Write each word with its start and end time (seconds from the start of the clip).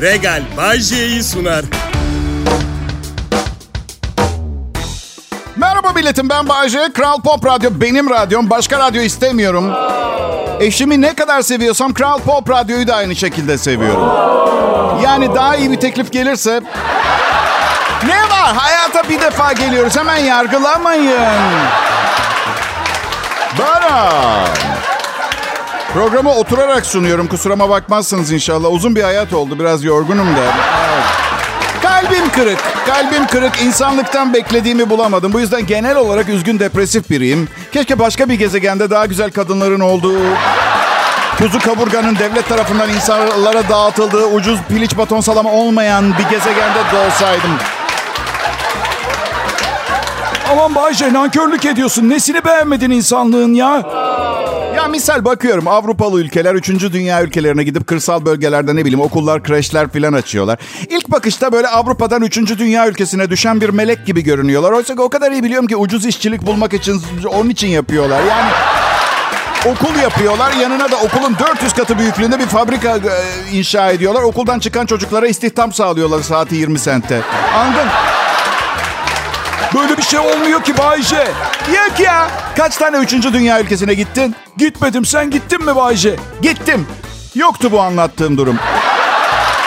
Regal 0.00 0.42
Bajje'yi 0.56 1.22
sunar. 1.22 1.64
Merhaba 5.56 5.92
milletim 5.92 6.28
ben 6.28 6.48
Bayece. 6.48 6.92
Kral 6.94 7.20
Pop 7.20 7.46
Radyo 7.46 7.70
benim 7.74 8.10
radyom. 8.10 8.50
Başka 8.50 8.78
radyo 8.78 9.02
istemiyorum. 9.02 9.72
Eşimi 10.60 11.00
ne 11.00 11.14
kadar 11.14 11.42
seviyorsam 11.42 11.94
Kral 11.94 12.18
Pop 12.18 12.50
Radyo'yu 12.50 12.86
da 12.88 12.96
aynı 12.96 13.16
şekilde 13.16 13.58
seviyorum. 13.58 14.10
Yani 15.04 15.34
daha 15.34 15.56
iyi 15.56 15.70
bir 15.70 15.80
teklif 15.80 16.12
gelirse... 16.12 16.60
Ne 18.06 18.20
var? 18.20 18.54
Hayata 18.56 19.08
bir 19.08 19.20
defa 19.20 19.52
geliyoruz. 19.52 19.96
Hemen 19.96 20.16
yargılamayın. 20.16 21.18
Bana. 23.58 24.10
Programı 25.92 26.30
oturarak 26.30 26.86
sunuyorum. 26.86 27.26
Kusuruma 27.26 27.68
bakmazsınız 27.70 28.32
inşallah. 28.32 28.72
Uzun 28.72 28.96
bir 28.96 29.02
hayat 29.02 29.32
oldu. 29.32 29.58
Biraz 29.58 29.84
yorgunum 29.84 30.26
da. 30.26 30.40
Kalbim 31.82 32.28
kırık. 32.28 32.58
Kalbim 32.86 33.26
kırık. 33.26 33.62
İnsanlıktan 33.62 34.34
beklediğimi 34.34 34.90
bulamadım. 34.90 35.32
Bu 35.32 35.40
yüzden 35.40 35.66
genel 35.66 35.96
olarak 35.96 36.28
üzgün 36.28 36.58
depresif 36.58 37.10
biriyim. 37.10 37.48
Keşke 37.72 37.98
başka 37.98 38.28
bir 38.28 38.34
gezegende 38.34 38.90
daha 38.90 39.06
güzel 39.06 39.30
kadınların 39.30 39.80
olduğu... 39.80 40.18
Kuzu 41.38 41.58
kaburganın 41.58 42.16
devlet 42.18 42.48
tarafından 42.48 42.88
insanlara 42.88 43.68
dağıtıldığı 43.68 44.26
ucuz 44.26 44.58
piliç 44.68 44.98
baton 44.98 45.20
salama 45.20 45.52
olmayan 45.52 46.04
bir 46.18 46.22
gezegende 46.30 46.78
doğsaydım. 46.92 47.50
Aman 50.52 50.74
Bayce 50.74 51.12
nankörlük 51.12 51.64
ediyorsun. 51.64 52.08
Nesini 52.08 52.44
beğenmedin 52.44 52.90
insanlığın 52.90 53.54
ya? 53.54 53.82
Ya 54.88 54.92
misal 54.92 55.24
bakıyorum 55.24 55.68
Avrupalı 55.68 56.20
ülkeler 56.20 56.54
3. 56.54 56.68
dünya 56.68 57.22
ülkelerine 57.22 57.64
gidip 57.64 57.86
kırsal 57.86 58.24
bölgelerde 58.24 58.76
ne 58.76 58.80
bileyim 58.84 59.00
okullar, 59.00 59.42
kreşler 59.42 59.88
filan 59.88 60.12
açıyorlar. 60.12 60.58
İlk 60.88 61.10
bakışta 61.10 61.52
böyle 61.52 61.68
Avrupa'dan 61.68 62.22
3. 62.22 62.58
dünya 62.58 62.88
ülkesine 62.88 63.30
düşen 63.30 63.60
bir 63.60 63.68
melek 63.68 64.06
gibi 64.06 64.24
görünüyorlar. 64.24 64.72
Oysa 64.72 64.94
o 64.98 65.08
kadar 65.08 65.32
iyi 65.32 65.42
biliyorum 65.42 65.66
ki 65.66 65.76
ucuz 65.76 66.06
işçilik 66.06 66.46
bulmak 66.46 66.74
için 66.74 67.02
onun 67.28 67.50
için 67.50 67.68
yapıyorlar. 67.68 68.20
Yani 68.24 68.50
okul 69.74 69.96
yapıyorlar. 70.02 70.52
Yanına 70.52 70.90
da 70.90 70.96
okulun 70.96 71.36
400 71.38 71.72
katı 71.72 71.98
büyüklüğünde 71.98 72.38
bir 72.38 72.46
fabrika 72.46 72.96
e, 72.96 73.00
inşa 73.52 73.90
ediyorlar. 73.90 74.22
Okuldan 74.22 74.58
çıkan 74.58 74.86
çocuklara 74.86 75.26
istihdam 75.26 75.72
sağlıyorlar 75.72 76.22
saati 76.22 76.54
20 76.54 76.78
sente. 76.78 77.20
Anladın? 77.54 77.88
Böyle 79.74 79.96
bir 79.96 80.02
şey 80.02 80.18
olmuyor 80.18 80.62
ki 80.64 80.78
Bayce. 80.78 81.28
Yok 81.74 82.00
ya. 82.00 82.28
Kaç 82.56 82.76
tane 82.76 82.96
3. 82.96 83.12
dünya 83.12 83.60
ülkesine 83.60 83.94
gittin? 83.94 84.36
Gitmedim 84.56 85.04
sen 85.04 85.30
gittin 85.30 85.64
mi 85.64 85.76
Bayce? 85.76 86.16
Gittim. 86.42 86.86
Yoktu 87.34 87.72
bu 87.72 87.80
anlattığım 87.80 88.38
durum. 88.38 88.58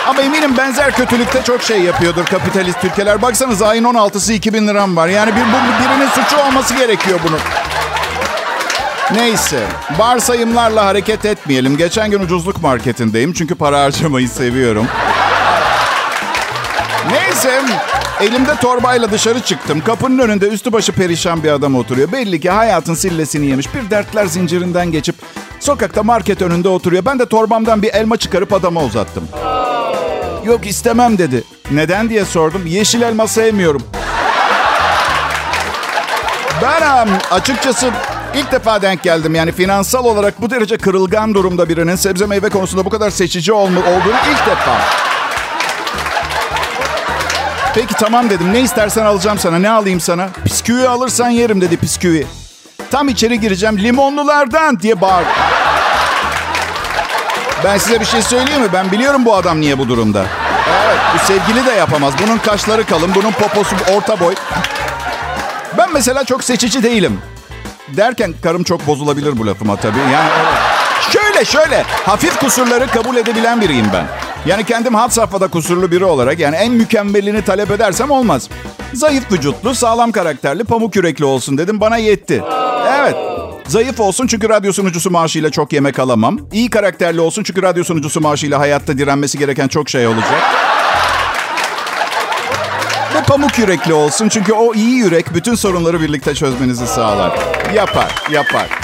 Ama 0.07 0.21
eminim 0.21 0.57
benzer 0.57 0.95
kötülükte 0.95 1.43
çok 1.43 1.61
şey 1.63 1.81
yapıyordur 1.81 2.25
kapitalist 2.25 2.83
ülkeler. 2.83 3.21
Baksanız 3.21 3.61
ayın 3.61 3.83
16'sı 3.83 4.33
2000 4.33 4.67
liram 4.67 4.95
var. 4.97 5.07
Yani 5.07 5.31
bir, 5.35 5.41
bu 5.41 5.83
birinin 5.83 6.09
suçu 6.09 6.37
olması 6.37 6.73
gerekiyor 6.75 7.19
bunun. 7.27 7.39
Neyse. 9.15 9.59
Varsayımlarla 9.97 10.85
hareket 10.85 11.25
etmeyelim. 11.25 11.77
Geçen 11.77 12.11
gün 12.11 12.19
ucuzluk 12.19 12.61
marketindeyim. 12.61 13.33
Çünkü 13.33 13.55
para 13.55 13.83
harcamayı 13.83 14.29
seviyorum. 14.29 14.87
Neyse. 17.11 17.61
Elimde 18.21 18.55
torbayla 18.55 19.11
dışarı 19.11 19.39
çıktım. 19.39 19.81
Kapının 19.85 20.19
önünde 20.19 20.47
üstü 20.47 20.73
başı 20.73 20.91
perişan 20.91 21.43
bir 21.43 21.51
adam 21.51 21.75
oturuyor. 21.75 22.11
Belli 22.11 22.39
ki 22.39 22.49
hayatın 22.49 22.93
sillesini 22.93 23.45
yemiş. 23.45 23.75
Bir 23.75 23.89
dertler 23.89 24.25
zincirinden 24.25 24.91
geçip 24.91 25.15
sokakta 25.59 26.03
market 26.03 26.41
önünde 26.41 26.69
oturuyor. 26.69 27.05
Ben 27.05 27.19
de 27.19 27.25
torbamdan 27.25 27.81
bir 27.81 27.93
elma 27.93 28.17
çıkarıp 28.17 28.53
adama 28.53 28.83
uzattım. 28.83 29.27
Yok 30.45 30.67
istemem 30.67 31.17
dedi. 31.17 31.43
Neden 31.71 32.09
diye 32.09 32.25
sordum. 32.25 32.65
Yeşil 32.65 33.01
elma 33.01 33.27
sevmiyorum. 33.27 33.83
Ben 36.61 37.07
açıkçası 37.31 37.91
ilk 38.35 38.51
defa 38.51 38.81
denk 38.81 39.03
geldim. 39.03 39.35
Yani 39.35 39.51
finansal 39.51 40.05
olarak 40.05 40.41
bu 40.41 40.49
derece 40.49 40.77
kırılgan 40.77 41.33
durumda 41.33 41.69
birinin 41.69 41.95
sebze 41.95 42.25
meyve 42.25 42.49
konusunda 42.49 42.85
bu 42.85 42.89
kadar 42.89 43.09
seçici 43.09 43.53
olma, 43.53 43.79
olduğunu 43.79 44.17
ilk 44.31 44.47
defa. 44.47 44.81
Peki 47.75 47.93
tamam 47.93 48.29
dedim. 48.29 48.53
Ne 48.53 48.59
istersen 48.59 49.05
alacağım 49.05 49.39
sana. 49.39 49.59
Ne 49.59 49.69
alayım 49.69 49.99
sana? 49.99 50.29
Bisküvi 50.45 50.87
alırsan 50.87 51.29
yerim 51.29 51.61
dedi 51.61 51.81
bisküvi. 51.81 52.27
Tam 52.91 53.09
içeri 53.09 53.39
gireceğim. 53.39 53.77
Limonlulardan 53.77 54.79
diye 54.79 55.01
bağır. 55.01 55.25
Ben 57.63 57.77
size 57.77 57.99
bir 57.99 58.05
şey 58.05 58.21
söyleyeyim 58.21 58.61
mi? 58.61 58.67
Ben 58.73 58.91
biliyorum 58.91 59.25
bu 59.25 59.35
adam 59.35 59.61
niye 59.61 59.77
bu 59.77 59.89
durumda. 59.89 60.25
Evet, 60.85 60.97
bu 61.15 61.25
sevgili 61.25 61.65
de 61.65 61.71
yapamaz. 61.71 62.13
Bunun 62.25 62.37
kaşları 62.37 62.85
kalın, 62.85 63.15
bunun 63.15 63.31
poposu 63.31 63.75
orta 63.95 64.19
boy. 64.19 64.35
Ben 65.77 65.93
mesela 65.93 66.23
çok 66.23 66.43
seçici 66.43 66.83
değilim. 66.83 67.21
Derken 67.87 68.33
karım 68.43 68.63
çok 68.63 68.87
bozulabilir 68.87 69.37
bu 69.37 69.47
lafıma 69.47 69.75
tabii. 69.75 69.99
Yani 70.13 70.29
şöyle 71.11 71.45
şöyle 71.45 71.83
hafif 72.05 72.39
kusurları 72.39 72.87
kabul 72.87 73.15
edebilen 73.15 73.61
biriyim 73.61 73.87
ben. 73.93 74.05
Yani 74.45 74.63
kendim 74.63 74.95
had 74.95 75.09
safhada 75.09 75.47
kusurlu 75.47 75.91
biri 75.91 76.05
olarak 76.05 76.39
yani 76.39 76.55
en 76.55 76.71
mükemmelini 76.71 77.41
talep 77.41 77.71
edersem 77.71 78.11
olmaz. 78.11 78.49
Zayıf 78.93 79.31
vücutlu, 79.31 79.75
sağlam 79.75 80.11
karakterli, 80.11 80.63
pamuk 80.63 80.95
yürekli 80.95 81.25
olsun 81.25 81.57
dedim 81.57 81.79
bana 81.79 81.97
yetti. 81.97 82.43
Evet. 82.99 83.15
Zayıf 83.67 83.99
olsun 83.99 84.27
çünkü 84.27 84.49
radyo 84.49 84.73
sunucusu 84.73 85.11
maaşıyla 85.11 85.49
çok 85.49 85.73
yemek 85.73 85.99
alamam. 85.99 86.39
İyi 86.51 86.69
karakterli 86.69 87.21
olsun 87.21 87.43
çünkü 87.43 87.61
radyo 87.61 87.83
sunucusu 87.83 88.21
maaşıyla 88.21 88.59
hayatta 88.59 88.97
direnmesi 88.97 89.37
gereken 89.37 89.67
çok 89.67 89.89
şey 89.89 90.07
olacak. 90.07 90.41
Ve 93.15 93.23
pamuk 93.27 93.59
yürekli 93.59 93.93
olsun 93.93 94.29
çünkü 94.29 94.53
o 94.53 94.73
iyi 94.73 94.95
yürek 94.95 95.33
bütün 95.33 95.55
sorunları 95.55 96.01
birlikte 96.01 96.35
çözmenizi 96.35 96.87
sağlar. 96.87 97.39
Yapar, 97.75 98.23
yapar. 98.31 98.80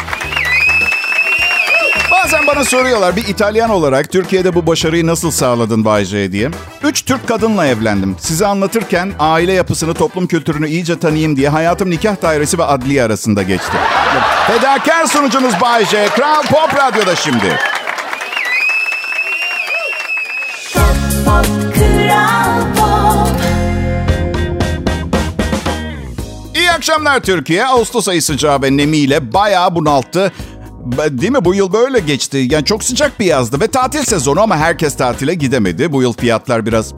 Bazen 2.27 2.47
bana 2.47 2.65
soruyorlar 2.65 3.15
bir 3.15 3.27
İtalyan 3.27 3.69
olarak 3.69 4.11
Türkiye'de 4.11 4.55
bu 4.55 4.67
başarıyı 4.67 5.07
nasıl 5.07 5.31
sağladın 5.31 5.85
Bay 5.85 6.05
diye. 6.05 6.49
Üç 6.83 7.05
Türk 7.05 7.27
kadınla 7.27 7.67
evlendim. 7.67 8.15
Size 8.19 8.47
anlatırken 8.47 9.11
aile 9.19 9.53
yapısını, 9.53 9.93
toplum 9.93 10.27
kültürünü 10.27 10.67
iyice 10.69 10.99
tanıyayım 10.99 11.35
diye 11.35 11.49
hayatım 11.49 11.89
nikah 11.89 12.21
dairesi 12.21 12.57
ve 12.57 12.63
adliye 12.63 13.03
arasında 13.03 13.43
geçti. 13.43 13.77
Fedakar 14.47 15.05
sunucunuz 15.05 15.61
Bay 15.61 15.85
J. 15.85 16.07
Kral 16.07 16.43
Pop 16.43 16.75
Radyo'da 16.75 17.15
şimdi. 17.15 17.59
İyi 26.55 26.71
akşamlar 26.71 27.19
Türkiye. 27.19 27.65
Ağustos 27.65 28.07
ayı 28.07 28.21
sıcağı 28.21 28.61
ve 28.61 28.77
nemiyle 28.77 29.33
bayağı 29.33 29.75
bunalttı. 29.75 30.31
Değil 30.91 31.31
mi? 31.31 31.45
Bu 31.45 31.55
yıl 31.55 31.73
böyle 31.73 31.99
geçti. 31.99 32.47
Yani 32.51 32.65
çok 32.65 32.83
sıcak 32.83 33.19
bir 33.19 33.25
yazdı 33.25 33.59
ve 33.61 33.67
tatil 33.67 34.03
sezonu 34.03 34.41
ama 34.41 34.57
herkes 34.57 34.97
tatile 34.97 35.33
gidemedi. 35.33 35.91
Bu 35.91 36.01
yıl 36.01 36.13
fiyatlar 36.13 36.65
biraz 36.65 36.93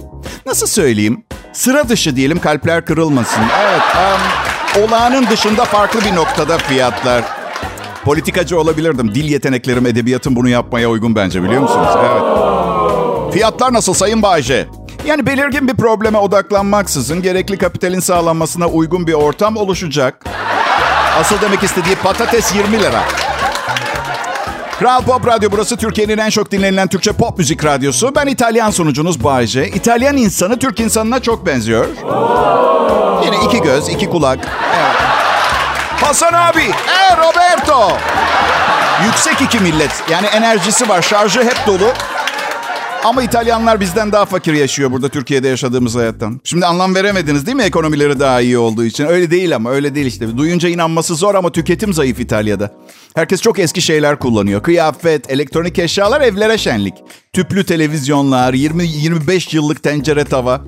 nasıl 0.46 0.68
söyleyeyim? 0.68 1.24
Sıra 1.54 1.90
dışı 1.90 2.16
diyelim 2.16 2.40
kalpler 2.40 2.86
kırılmasın. 2.86 3.42
Evet. 3.62 3.82
Um, 3.96 4.84
olağanın 4.84 5.28
dışında 5.28 5.66
farklı 5.66 6.02
bir 6.02 6.16
noktada 6.16 6.58
fiyatlar. 6.58 7.24
Politikacı 8.04 8.60
olabilirdim. 8.60 9.16
Dil 9.16 9.32
yeteneklerim, 9.32 9.86
edebiyatım 9.86 10.36
bunu 10.36 10.50
yapmaya 10.50 10.90
uygun 10.90 11.16
bence 11.16 11.44
biliyor 11.44 11.62
musunuz? 11.62 11.90
Evet. 11.98 13.34
Fiyatlar 13.34 13.74
nasıl 13.74 13.94
Sayın 13.94 14.22
Bayce? 14.22 14.68
Yani 15.06 15.26
belirgin 15.26 15.68
bir 15.68 15.74
probleme 15.76 16.18
odaklanmaksızın 16.18 17.22
gerekli 17.22 17.58
kapitalin 17.58 18.00
sağlanmasına 18.00 18.68
uygun 18.68 19.08
bir 19.08 19.14
ortam 19.14 19.58
oluşacak. 19.58 20.26
Asıl 21.20 21.42
demek 21.42 21.64
istediği 21.64 21.96
patates 21.96 22.56
20 22.56 22.80
lira. 22.80 23.04
Kral 24.80 25.02
Pop 25.02 25.28
Radyo 25.28 25.50
burası 25.52 25.78
Türkiye'nin 25.78 26.18
en 26.18 26.30
çok 26.30 26.52
dinlenilen 26.52 26.88
Türkçe 26.88 27.12
pop 27.12 27.38
müzik 27.38 27.66
radyosu. 27.66 28.16
Ben 28.16 28.28
İtalyan 28.28 28.72
sunucunuz 28.72 29.24
Bayce. 29.24 29.68
İtalyan 29.68 30.18
insanı 30.18 30.60
Türk 30.60 30.80
insanına 30.80 31.20
çok 31.20 31.46
benziyor. 31.46 31.86
Yine 33.26 33.36
iki 33.46 33.62
göz, 33.62 33.90
iki 33.90 34.10
kulak. 34.10 34.40
Evet. 34.76 34.96
Hasan 36.04 36.34
abi, 36.34 36.62
e 36.88 37.18
Roberto. 37.18 37.92
Yüksek 39.06 39.42
iki 39.42 39.60
millet. 39.60 40.04
Yani 40.10 40.28
enerjisi 40.28 40.90
var, 40.90 41.02
şarjı 41.02 41.44
hep 41.44 41.68
dolu. 41.68 41.94
Ama 43.04 43.24
İtalyanlar 43.24 43.80
bizden 43.80 44.12
daha 44.12 44.26
fakir 44.26 44.54
yaşıyor 44.54 44.92
burada 44.92 45.10
Türkiye'de 45.10 45.48
yaşadığımız 45.48 45.96
hayattan. 45.96 46.42
Şimdi 46.44 46.66
anlam 46.66 46.96
veremediniz 46.96 47.46
değil 47.46 47.58
mi 47.58 47.64
ekonomileri 47.64 48.20
daha 48.20 48.42
iyi 48.42 48.58
olduğu 48.58 48.86
için? 48.86 49.06
Öyle 49.06 49.32
değil 49.32 49.56
ama 49.56 49.70
öyle 49.72 49.96
değil 49.96 50.06
işte. 50.06 50.38
Duyunca 50.38 50.70
inanması 50.70 51.16
zor 51.16 51.36
ama 51.36 51.52
tüketim 51.52 51.94
zayıf 51.94 52.20
İtalya'da. 52.20 52.72
Herkes 53.16 53.42
çok 53.42 53.60
eski 53.60 53.82
şeyler 53.82 54.20
kullanıyor. 54.20 54.64
Kıyafet, 54.64 55.32
elektronik 55.32 55.80
eşyalar, 55.80 56.22
evlere 56.22 56.58
şenlik. 56.58 56.94
Tüplü 57.34 57.66
televizyonlar, 57.66 58.54
20-25 58.54 59.56
yıllık 59.56 59.84
tencere 59.84 60.26
tava. 60.26 60.62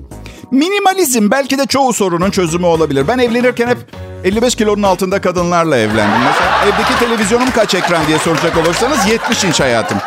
Minimalizm 0.50 1.30
belki 1.30 1.58
de 1.58 1.66
çoğu 1.66 1.92
sorunun 1.92 2.30
çözümü 2.30 2.66
olabilir. 2.66 3.08
Ben 3.08 3.18
evlenirken 3.18 3.68
hep 3.68 3.78
55 4.24 4.54
kilonun 4.54 4.82
altında 4.82 5.20
kadınlarla 5.20 5.76
evlendim. 5.76 6.20
Mesela 6.26 6.64
evdeki 6.64 6.98
televizyonum 6.98 7.50
kaç 7.50 7.74
ekran 7.74 8.06
diye 8.06 8.18
soracak 8.18 8.56
olursanız 8.56 9.06
70 9.08 9.44
inç 9.44 9.60
hayatım. 9.60 9.98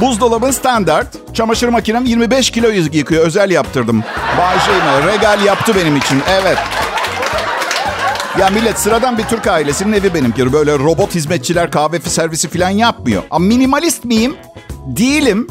Buzdolabın 0.00 0.50
standart. 0.50 1.34
Çamaşır 1.34 1.68
makinem 1.68 2.04
25 2.04 2.50
kilo 2.50 2.68
yıkıyor. 2.68 3.26
Özel 3.26 3.50
yaptırdım. 3.50 4.04
Bağışlayın. 4.38 5.06
Regal 5.06 5.44
yaptı 5.44 5.72
benim 5.76 5.96
için. 5.96 6.22
Evet. 6.28 6.58
Ya 8.38 8.48
millet 8.48 8.78
sıradan 8.78 9.18
bir 9.18 9.22
Türk 9.22 9.46
ailesinin 9.46 9.92
evi 9.92 10.14
benimki. 10.14 10.52
Böyle 10.52 10.78
robot 10.78 11.14
hizmetçiler 11.14 11.70
kahve 11.70 12.00
servisi 12.00 12.48
falan 12.48 12.70
yapmıyor. 12.70 13.22
Ama 13.30 13.46
minimalist 13.46 14.04
miyim? 14.04 14.36
Değilim. 14.86 15.46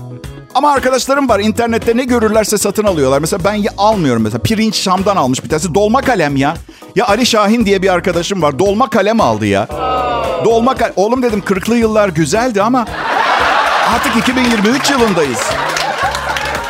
Ama 0.55 0.71
arkadaşlarım 0.71 1.29
var 1.29 1.39
internette 1.39 1.97
ne 1.97 2.03
görürlerse 2.03 2.57
satın 2.57 2.83
alıyorlar. 2.83 3.19
Mesela 3.19 3.43
ben 3.43 3.65
almıyorum 3.77 4.23
mesela. 4.23 4.41
Pirinç 4.43 4.75
Şam'dan 4.75 5.15
almış 5.15 5.43
bir 5.43 5.49
tanesi. 5.49 5.75
Dolma 5.75 6.01
kalem 6.01 6.35
ya. 6.35 6.53
Ya 6.95 7.07
Ali 7.07 7.25
Şahin 7.25 7.65
diye 7.65 7.81
bir 7.81 7.93
arkadaşım 7.93 8.41
var. 8.41 8.59
Dolma 8.59 8.89
kalem 8.89 9.21
aldı 9.21 9.45
ya. 9.45 9.67
Dolma 10.45 10.75
kalem. 10.75 10.93
Oğlum 10.95 11.23
dedim 11.23 11.39
40'lı 11.39 11.75
yıllar 11.77 12.09
güzeldi 12.09 12.61
ama 12.61 12.85
artık 13.93 14.17
2023 14.17 14.89
yılındayız. 14.91 15.39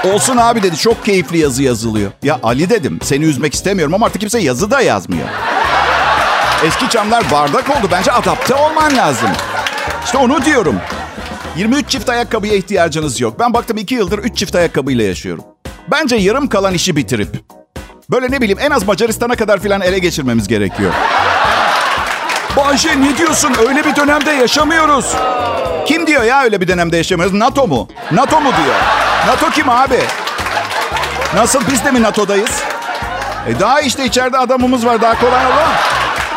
Olsun 0.04 0.38
abi 0.38 0.64
dedi 0.64 0.78
çok 0.78 1.06
keyifli 1.06 1.38
yazı 1.38 1.64
yazılıyor. 1.64 2.12
Ya 2.24 2.40
Ali 2.44 2.70
dedim 2.70 3.00
seni 3.04 3.25
üzmek 3.25 3.54
istemiyorum 3.54 3.94
ama 3.94 4.06
artık 4.06 4.20
kimse 4.20 4.40
yazı 4.40 4.72
da 4.72 4.81
yazmıyor. 4.81 5.28
Eski 6.66 6.90
camlar 6.90 7.31
bardak 7.31 7.70
oldu. 7.70 7.88
Bence 7.92 8.12
adapte 8.12 8.56
olman 8.56 8.98
lazım. 8.98 9.30
İşte 10.06 10.18
onu 10.18 10.46
diyorum. 10.46 10.75
23 11.58 11.90
çift 11.90 12.10
ayakkabıya 12.10 12.54
ihtiyacınız 12.54 13.22
yok. 13.22 13.40
Ben 13.40 13.54
baktım 13.54 13.78
2 13.78 13.96
yıldır 13.96 14.20
3 14.20 14.38
çift 14.38 14.56
ayakkabıyla 14.56 15.04
yaşıyorum. 15.04 15.44
Bence 15.92 16.16
yarım 16.16 16.48
kalan 16.48 16.74
işi 16.74 16.96
bitirip 16.96 17.30
böyle 18.12 18.31
ne 18.31 18.42
bileyim 18.42 18.60
en 18.62 18.72
az 18.72 18.88
Macaristan'a 18.88 19.36
kadar 19.36 19.60
filan 19.60 19.81
ele 19.81 20.00
geçirmemiz 20.00 20.48
gerekiyor. 20.48 20.94
Bayce 22.57 23.01
ne 23.01 23.17
diyorsun? 23.17 23.53
Öyle 23.69 23.85
bir 23.85 23.95
dönemde 23.95 24.31
yaşamıyoruz. 24.31 25.05
Kim 25.88 26.07
diyor 26.07 26.23
ya 26.23 26.44
öyle 26.44 26.61
bir 26.61 26.67
dönemde 26.67 26.97
yaşamıyoruz? 26.97 27.33
NATO 27.38 27.67
mu? 27.67 27.88
NATO 28.11 28.41
mu 28.41 28.50
diyor? 28.63 28.75
NATO 29.27 29.50
kim 29.50 29.69
abi? 29.69 30.00
Nasıl 31.35 31.61
biz 31.71 31.85
de 31.85 31.91
mi 31.91 32.01
NATO'dayız? 32.01 32.61
E 33.47 33.59
daha 33.59 33.81
işte 33.81 34.05
içeride 34.05 34.38
adamımız 34.38 34.85
var 34.85 35.01
daha 35.01 35.19
kolay 35.19 35.45
olur. 35.45 35.73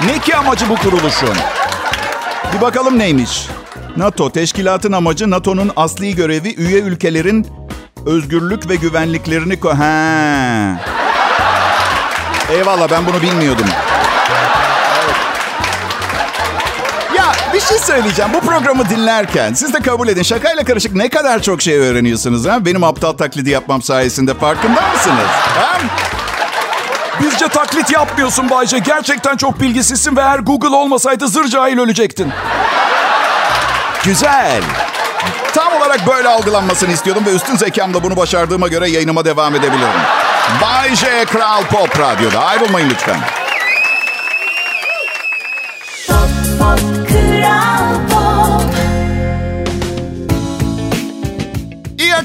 Ne 0.06 0.18
ki 0.18 0.36
amacı 0.36 0.68
bu 0.68 0.76
kuruluşun? 0.76 1.34
Bir 2.56 2.60
bakalım 2.60 2.98
neymiş. 2.98 3.46
NATO 3.96 4.30
teşkilatın 4.32 4.92
amacı 4.92 5.30
NATO'nun 5.30 5.72
asli 5.76 6.14
görevi 6.16 6.54
üye 6.54 6.80
ülkelerin 6.80 7.46
özgürlük 8.06 8.68
ve 8.68 8.74
güvenliklerini 8.76 9.54
ko- 9.54 9.74
ha. 9.76 10.80
Eyvallah 12.52 12.90
ben 12.90 13.06
bunu 13.06 13.22
bilmiyordum. 13.22 13.66
Bir 17.56 17.60
şey 17.60 17.78
söyleyeceğim. 17.78 18.30
Bu 18.34 18.40
programı 18.40 18.88
dinlerken 18.88 19.52
siz 19.54 19.74
de 19.74 19.80
kabul 19.80 20.08
edin. 20.08 20.22
Şakayla 20.22 20.64
karışık 20.64 20.94
ne 20.94 21.08
kadar 21.08 21.42
çok 21.42 21.62
şey 21.62 21.78
öğreniyorsunuz 21.78 22.46
ha? 22.46 22.64
Benim 22.64 22.84
aptal 22.84 23.12
taklidi 23.12 23.50
yapmam 23.50 23.82
sayesinde 23.82 24.34
farkında 24.34 24.80
mısınız? 24.94 25.28
Ha? 25.58 25.78
Bizce 27.20 27.48
taklit 27.48 27.90
yapmıyorsun 27.90 28.50
Bayce. 28.50 28.78
Gerçekten 28.78 29.36
çok 29.36 29.60
bilgisizsin 29.60 30.16
ve 30.16 30.20
eğer 30.20 30.38
Google 30.38 30.76
olmasaydı 30.76 31.28
zır 31.28 31.48
cahil 31.48 31.78
ölecektin. 31.78 32.32
Güzel. 34.04 34.62
Tam 35.54 35.72
olarak 35.72 36.06
böyle 36.06 36.28
algılanmasını 36.28 36.92
istiyordum 36.92 37.26
ve 37.26 37.30
üstün 37.34 37.56
zekamla 37.56 38.02
bunu 38.02 38.16
başardığıma 38.16 38.68
göre 38.68 38.90
yayınıma 38.90 39.24
devam 39.24 39.54
edebilirim. 39.54 40.00
Bay 40.62 40.96
J. 40.96 41.24
Kral 41.24 41.62
Pop 41.62 42.00
Radyo'da. 42.00 42.44
Ayrılmayın 42.44 42.90
lütfen. 42.90 43.20
Pop, 46.06 46.28
pop, 46.58 46.95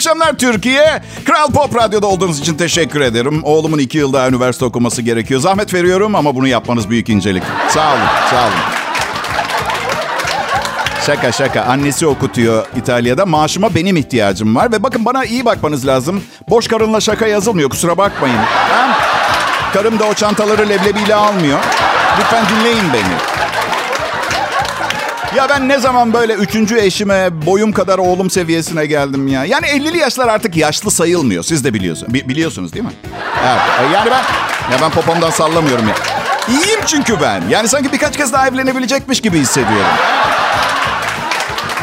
akşamlar 0.01 0.37
Türkiye. 0.37 1.01
Kral 1.25 1.47
Pop 1.47 1.75
Radyo'da 1.75 2.07
olduğunuz 2.07 2.39
için 2.39 2.55
teşekkür 2.55 3.01
ederim. 3.01 3.43
Oğlumun 3.43 3.79
iki 3.79 3.97
yıl 3.97 4.13
daha 4.13 4.29
üniversite 4.29 4.65
okuması 4.65 5.01
gerekiyor. 5.01 5.41
Zahmet 5.41 5.73
veriyorum 5.73 6.15
ama 6.15 6.35
bunu 6.35 6.47
yapmanız 6.47 6.89
büyük 6.89 7.09
incelik. 7.09 7.43
Sağ 7.69 7.93
olun, 7.93 8.01
sağ 8.29 8.43
olun. 8.43 8.53
Şaka 11.05 11.31
şaka. 11.31 11.61
Annesi 11.61 12.07
okutuyor 12.07 12.65
İtalya'da. 12.75 13.25
Maaşıma 13.25 13.75
benim 13.75 13.97
ihtiyacım 13.97 14.55
var. 14.55 14.71
Ve 14.71 14.83
bakın 14.83 15.05
bana 15.05 15.25
iyi 15.25 15.45
bakmanız 15.45 15.87
lazım. 15.87 16.23
Boş 16.49 16.67
karınla 16.67 17.01
şaka 17.01 17.27
yazılmıyor. 17.27 17.69
Kusura 17.69 17.97
bakmayın. 17.97 18.37
Ha? 18.37 18.97
Karım 19.73 19.99
da 19.99 20.05
o 20.05 20.13
çantaları 20.13 20.69
leblebiyle 20.69 21.15
almıyor. 21.15 21.59
Lütfen 22.19 22.45
dinleyin 22.49 22.93
beni. 22.93 23.40
Ya 25.35 25.49
ben 25.49 25.69
ne 25.69 25.79
zaman 25.79 26.13
böyle 26.13 26.33
üçüncü 26.33 26.77
eşime 26.79 27.45
boyum 27.45 27.71
kadar 27.71 27.97
oğlum 27.97 28.29
seviyesine 28.29 28.85
geldim 28.85 29.27
ya. 29.27 29.45
Yani 29.45 29.65
50'li 29.65 29.97
yaşlar 29.97 30.27
artık 30.27 30.55
yaşlı 30.57 30.91
sayılmıyor. 30.91 31.43
Siz 31.43 31.63
de 31.63 31.73
biliyorsunuz. 31.73 32.13
Bi- 32.13 32.29
biliyorsunuz 32.29 32.73
değil 32.73 32.85
mi? 32.85 32.91
Evet. 33.47 33.91
Yani 33.93 34.09
ben 34.11 34.21
ya 34.73 34.77
ben 34.81 34.91
popomdan 34.91 35.29
sallamıyorum 35.29 35.87
ya. 35.87 35.95
İyiyim 36.49 36.79
çünkü 36.87 37.21
ben. 37.21 37.43
Yani 37.49 37.67
sanki 37.67 37.91
birkaç 37.91 38.17
kez 38.17 38.33
daha 38.33 38.47
evlenebilecekmiş 38.47 39.21
gibi 39.21 39.39
hissediyorum. 39.39 39.85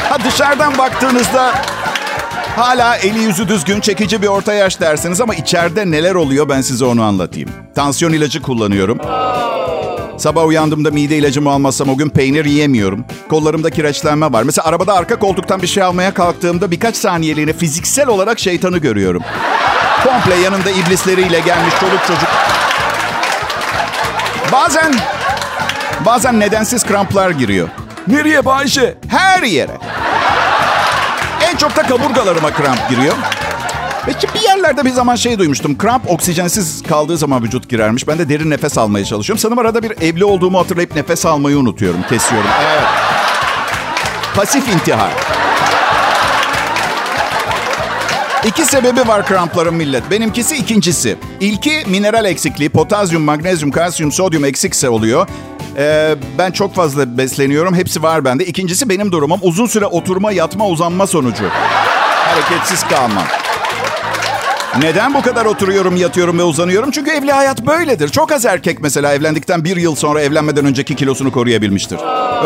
Ha 0.09 0.17
dışarıdan 0.25 0.77
baktığınızda 0.77 1.53
hala 2.55 2.95
eli 2.95 3.19
yüzü 3.19 3.47
düzgün, 3.47 3.79
çekici 3.79 4.21
bir 4.21 4.27
orta 4.27 4.53
yaş 4.53 4.79
dersiniz 4.81 5.21
ama 5.21 5.35
içeride 5.35 5.91
neler 5.91 6.15
oluyor 6.15 6.49
ben 6.49 6.61
size 6.61 6.85
onu 6.85 7.03
anlatayım. 7.03 7.49
Tansiyon 7.75 8.13
ilacı 8.13 8.41
kullanıyorum. 8.41 8.97
Sabah 10.19 10.45
uyandığımda 10.45 10.91
mide 10.91 11.17
ilacımı 11.17 11.49
almazsam 11.49 11.89
o 11.89 11.97
gün 11.97 12.09
peynir 12.09 12.45
yiyemiyorum. 12.45 13.05
Kollarımda 13.29 13.69
kireçlenme 13.69 14.31
var. 14.33 14.43
Mesela 14.43 14.67
arabada 14.67 14.93
arka 14.93 15.19
koltuktan 15.19 15.61
bir 15.61 15.67
şey 15.67 15.83
almaya 15.83 16.13
kalktığımda 16.13 16.71
birkaç 16.71 16.95
saniyeliğine 16.95 17.53
fiziksel 17.53 18.07
olarak 18.07 18.39
şeytanı 18.39 18.77
görüyorum. 18.77 19.23
Komple 20.03 20.35
yanında 20.35 20.69
iblisleriyle 20.69 21.39
gelmiş 21.39 21.73
çoluk 21.79 21.99
çocuk. 22.07 22.29
Bazen, 24.51 24.95
bazen 26.05 26.39
nedensiz 26.39 26.83
kramplar 26.85 27.29
giriyor. 27.29 27.69
Nereye 28.07 28.45
Bayce? 28.45 28.95
Her 29.07 29.43
yere. 29.43 29.77
En 31.51 31.57
çok 31.57 31.75
da 31.75 31.83
kaburgalarıma 31.83 32.51
kramp 32.53 32.89
giriyor. 32.89 33.15
Peki 34.13 34.27
bir 34.33 34.41
yerlerde 34.41 34.85
bir 34.85 34.89
zaman 34.89 35.15
şey 35.15 35.39
duymuştum. 35.39 35.77
Kramp 35.77 36.11
oksijensiz 36.11 36.83
kaldığı 36.83 37.17
zaman 37.17 37.43
vücut 37.43 37.69
girermiş. 37.69 38.07
Ben 38.07 38.19
de 38.19 38.29
derin 38.29 38.49
nefes 38.49 38.77
almaya 38.77 39.05
çalışıyorum. 39.05 39.39
Sanırım 39.39 39.59
arada 39.59 39.83
bir 39.83 39.91
evli 40.01 40.25
olduğumu 40.25 40.59
hatırlayıp 40.59 40.95
nefes 40.95 41.25
almayı 41.25 41.57
unutuyorum. 41.57 42.01
Kesiyorum. 42.09 42.49
Evet. 42.63 42.83
Pasif 44.35 44.73
intihar. 44.73 45.11
İki 48.45 48.65
sebebi 48.65 49.07
var 49.07 49.25
krampların 49.25 49.73
millet. 49.73 50.11
Benimkisi 50.11 50.55
ikincisi. 50.55 51.17
İlki 51.39 51.83
mineral 51.87 52.25
eksikliği. 52.25 52.69
Potasyum, 52.69 53.23
magnezyum, 53.23 53.71
kalsiyum, 53.71 54.11
sodyum 54.11 54.45
eksikse 54.45 54.89
oluyor. 54.89 55.27
Ee, 55.77 56.15
ben 56.37 56.51
çok 56.51 56.75
fazla 56.75 57.17
besleniyorum. 57.17 57.75
Hepsi 57.75 58.03
var 58.03 58.25
bende. 58.25 58.45
İkincisi 58.45 58.89
benim 58.89 59.11
durumum. 59.11 59.39
Uzun 59.41 59.65
süre 59.65 59.85
oturma, 59.85 60.31
yatma, 60.31 60.67
uzanma 60.67 61.07
sonucu. 61.07 61.45
Hareketsiz 62.25 62.83
kalmam. 62.83 63.25
Neden 64.77 65.13
bu 65.13 65.21
kadar 65.21 65.45
oturuyorum, 65.45 65.95
yatıyorum 65.95 66.39
ve 66.39 66.43
uzanıyorum? 66.43 66.91
Çünkü 66.91 67.11
evli 67.11 67.31
hayat 67.31 67.65
böyledir. 67.65 68.09
Çok 68.09 68.31
az 68.31 68.45
erkek 68.45 68.81
mesela 68.81 69.13
evlendikten 69.13 69.63
bir 69.63 69.77
yıl 69.77 69.95
sonra 69.95 70.21
evlenmeden 70.21 70.65
önceki 70.65 70.95
kilosunu 70.95 71.31
koruyabilmiştir. 71.31 71.99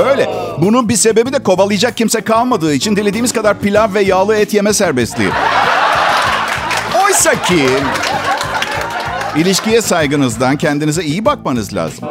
Öyle. 0.09 0.29
Bunun 0.57 0.89
bir 0.89 0.95
sebebi 0.95 1.33
de 1.33 1.43
kovalayacak 1.43 1.97
kimse 1.97 2.21
kalmadığı 2.21 2.73
için 2.73 2.95
dilediğimiz 2.95 3.33
kadar 3.33 3.59
pilav 3.59 3.93
ve 3.93 4.01
yağlı 4.01 4.35
et 4.35 4.53
yeme 4.53 4.73
serbestliği. 4.73 5.29
Oysa 7.05 7.41
ki 7.41 7.69
ilişkiye 9.37 9.81
saygınızdan 9.81 10.57
kendinize 10.57 11.03
iyi 11.03 11.25
bakmanız 11.25 11.73
lazım. 11.73 12.09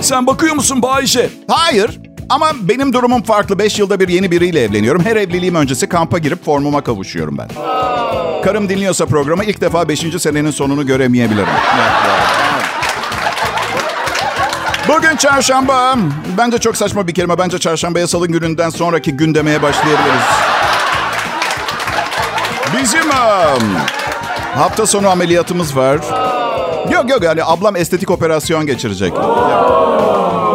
Sen 0.00 0.26
bakıyor 0.26 0.54
musun 0.54 0.82
Bayce? 0.82 1.30
Hayır. 1.48 2.00
Ama 2.30 2.52
benim 2.62 2.92
durumum 2.92 3.22
farklı. 3.22 3.58
Beş 3.58 3.78
yılda 3.78 4.00
bir 4.00 4.08
yeni 4.08 4.30
biriyle 4.30 4.62
evleniyorum. 4.62 5.04
Her 5.04 5.16
evliliğim 5.16 5.54
öncesi 5.54 5.88
kampa 5.88 6.18
girip 6.18 6.44
formuma 6.44 6.80
kavuşuyorum 6.80 7.38
ben. 7.38 7.48
Karım 8.44 8.68
dinliyorsa 8.68 9.06
programı 9.06 9.44
ilk 9.44 9.60
defa 9.60 9.88
beşinci 9.88 10.20
senenin 10.20 10.50
sonunu 10.50 10.86
göremeyebilirim. 10.86 11.46
Bugün 14.88 15.16
çarşamba. 15.16 15.96
Bence 16.38 16.58
çok 16.58 16.76
saçma 16.76 17.06
bir 17.06 17.14
kelime. 17.14 17.38
Bence 17.38 17.58
çarşambaya 17.58 18.06
salı 18.06 18.26
gününden 18.26 18.70
sonraki 18.70 19.16
gün 19.16 19.34
demeye 19.34 19.62
başlayabiliriz. 19.62 20.22
Bizim 22.78 23.10
um, 23.10 23.76
hafta 24.54 24.86
sonu 24.86 25.08
ameliyatımız 25.08 25.76
var. 25.76 25.98
Yok 26.92 27.10
yok 27.10 27.22
yani 27.22 27.44
ablam 27.44 27.76
estetik 27.76 28.10
operasyon 28.10 28.66
geçirecek. 28.66 29.12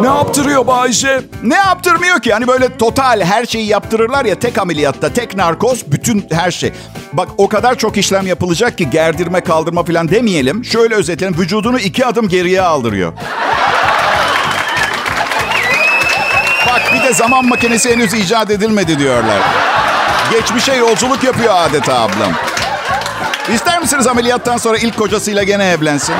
Ne 0.00 0.06
yaptırıyor 0.06 0.66
Bayce? 0.66 1.20
Ne 1.42 1.54
yaptırmıyor 1.54 2.20
ki? 2.20 2.32
Hani 2.32 2.46
böyle 2.46 2.76
total 2.76 3.20
her 3.20 3.46
şeyi 3.46 3.66
yaptırırlar 3.66 4.24
ya 4.24 4.38
tek 4.38 4.58
ameliyatta, 4.58 5.12
tek 5.12 5.36
narkoz, 5.36 5.92
bütün 5.92 6.26
her 6.32 6.50
şey. 6.50 6.72
Bak 7.12 7.28
o 7.38 7.48
kadar 7.48 7.74
çok 7.74 7.96
işlem 7.96 8.26
yapılacak 8.26 8.78
ki 8.78 8.90
gerdirme, 8.90 9.40
kaldırma 9.40 9.84
falan 9.84 10.08
demeyelim. 10.08 10.64
Şöyle 10.64 10.94
özetleyelim. 10.94 11.40
Vücudunu 11.40 11.78
iki 11.78 12.06
adım 12.06 12.28
geriye 12.28 12.62
aldırıyor. 12.62 13.12
Bak 16.66 16.82
bir 16.94 17.02
de 17.02 17.12
zaman 17.14 17.46
makinesi 17.48 17.90
henüz 17.90 18.14
icat 18.14 18.50
edilmedi 18.50 18.98
diyorlar. 18.98 19.38
Geçmişe 20.32 20.74
yolculuk 20.74 21.24
yapıyor 21.24 21.54
adeta 21.56 21.94
ablam. 22.00 22.32
İster 23.54 23.80
misiniz 23.80 24.06
ameliyattan 24.06 24.56
sonra 24.56 24.78
ilk 24.78 24.96
kocasıyla 24.96 25.42
gene 25.42 25.64
evlensin? 25.70 26.14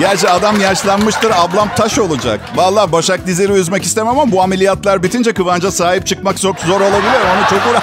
Gerçi 0.00 0.28
adam 0.28 0.60
yaşlanmıştır, 0.60 1.30
ablam 1.30 1.68
taş 1.76 1.98
olacak. 1.98 2.40
Vallahi 2.54 2.92
Başak 2.92 3.26
Dizer'i 3.26 3.52
üzmek 3.52 3.84
istemem 3.84 4.18
ama 4.18 4.32
bu 4.32 4.42
ameliyatlar 4.42 5.02
bitince 5.02 5.32
Kıvanç'a 5.32 5.70
sahip 5.70 6.06
çıkmak 6.06 6.40
çok 6.40 6.58
zor 6.60 6.80
olabilir. 6.80 7.20
Onu 7.34 7.48
çok. 7.50 7.82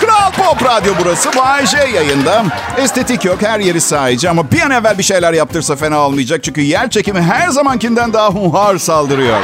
Kral 0.00 0.32
Pop 0.32 0.64
Radyo 0.64 0.92
burası. 1.00 1.30
Bay 1.36 1.66
J 1.66 1.76
yayında. 1.94 2.44
Estetik 2.76 3.24
yok, 3.24 3.42
her 3.42 3.60
yeri 3.60 3.80
sahici 3.80 4.30
ama 4.30 4.50
bir 4.50 4.60
an 4.60 4.70
evvel 4.70 4.98
bir 4.98 5.02
şeyler 5.02 5.32
yaptırsa 5.32 5.76
fena 5.76 5.98
olmayacak. 5.98 6.44
Çünkü 6.44 6.60
yer 6.60 6.90
çekimi 6.90 7.22
her 7.22 7.48
zamankinden 7.48 8.12
daha 8.12 8.28
hunhar 8.28 8.78
saldırıyor. 8.78 9.38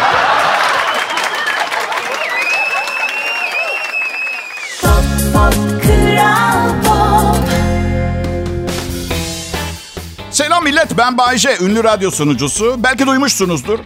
Millet, 10.85 10.99
ben 10.99 11.19
Bayce, 11.19 11.57
ünlü 11.61 11.85
radyo 11.85 12.11
sunucusu. 12.11 12.75
Belki 12.79 13.07
duymuşsunuzdur. 13.07 13.79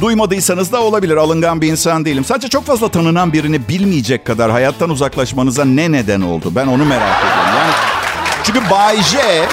Duymadıysanız 0.00 0.72
da 0.72 0.80
olabilir, 0.82 1.16
alıngan 1.16 1.60
bir 1.60 1.68
insan 1.68 2.04
değilim. 2.04 2.24
Sadece 2.24 2.48
çok 2.48 2.66
fazla 2.66 2.88
tanınan 2.88 3.32
birini 3.32 3.68
bilmeyecek 3.68 4.24
kadar 4.24 4.50
hayattan 4.50 4.90
uzaklaşmanıza 4.90 5.64
ne 5.64 5.92
neden 5.92 6.20
oldu? 6.20 6.52
Ben 6.56 6.66
onu 6.66 6.84
merak 6.84 7.18
ediyorum. 7.18 7.54
Yani 7.56 7.72
çünkü 8.44 8.60
Bayce 8.70 9.48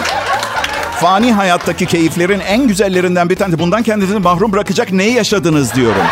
fani 0.91 1.33
hayattaki 1.33 1.85
keyiflerin 1.85 2.39
en 2.39 2.67
güzellerinden 2.67 3.29
bir 3.29 3.35
tanesi. 3.35 3.59
Bundan 3.59 3.83
kendinizi 3.83 4.19
mahrum 4.19 4.51
bırakacak 4.51 4.91
neyi 4.91 5.13
yaşadınız 5.13 5.73
diyorum. 5.75 6.05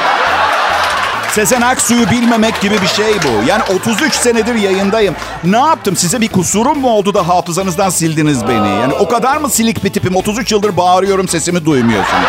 Sezen 1.36 1.62
Aksu'yu 1.62 2.12
bilmemek 2.12 2.62
gibi 2.62 2.82
bir 2.82 2.88
şey 2.88 3.14
bu. 3.14 3.48
Yani 3.48 3.64
33 3.76 4.14
senedir 4.14 4.56
yayındayım. 4.56 5.16
Ne 5.44 5.58
yaptım? 5.58 5.96
Size 5.96 6.22
bir 6.22 6.28
kusurum 6.28 6.80
mu 6.80 6.90
oldu 6.90 7.14
da 7.14 7.28
hafızanızdan 7.28 7.90
sildiniz 7.90 8.48
beni? 8.48 8.68
Yani 8.68 8.94
o 8.94 9.08
kadar 9.08 9.38
mı 9.38 9.50
silik 9.50 9.84
bir 9.84 9.90
tipim? 9.90 10.16
33 10.16 10.52
yıldır 10.52 10.78
bağırıyorum 10.78 11.28
sesimi 11.28 11.66
duymuyorsunuz. 11.66 12.28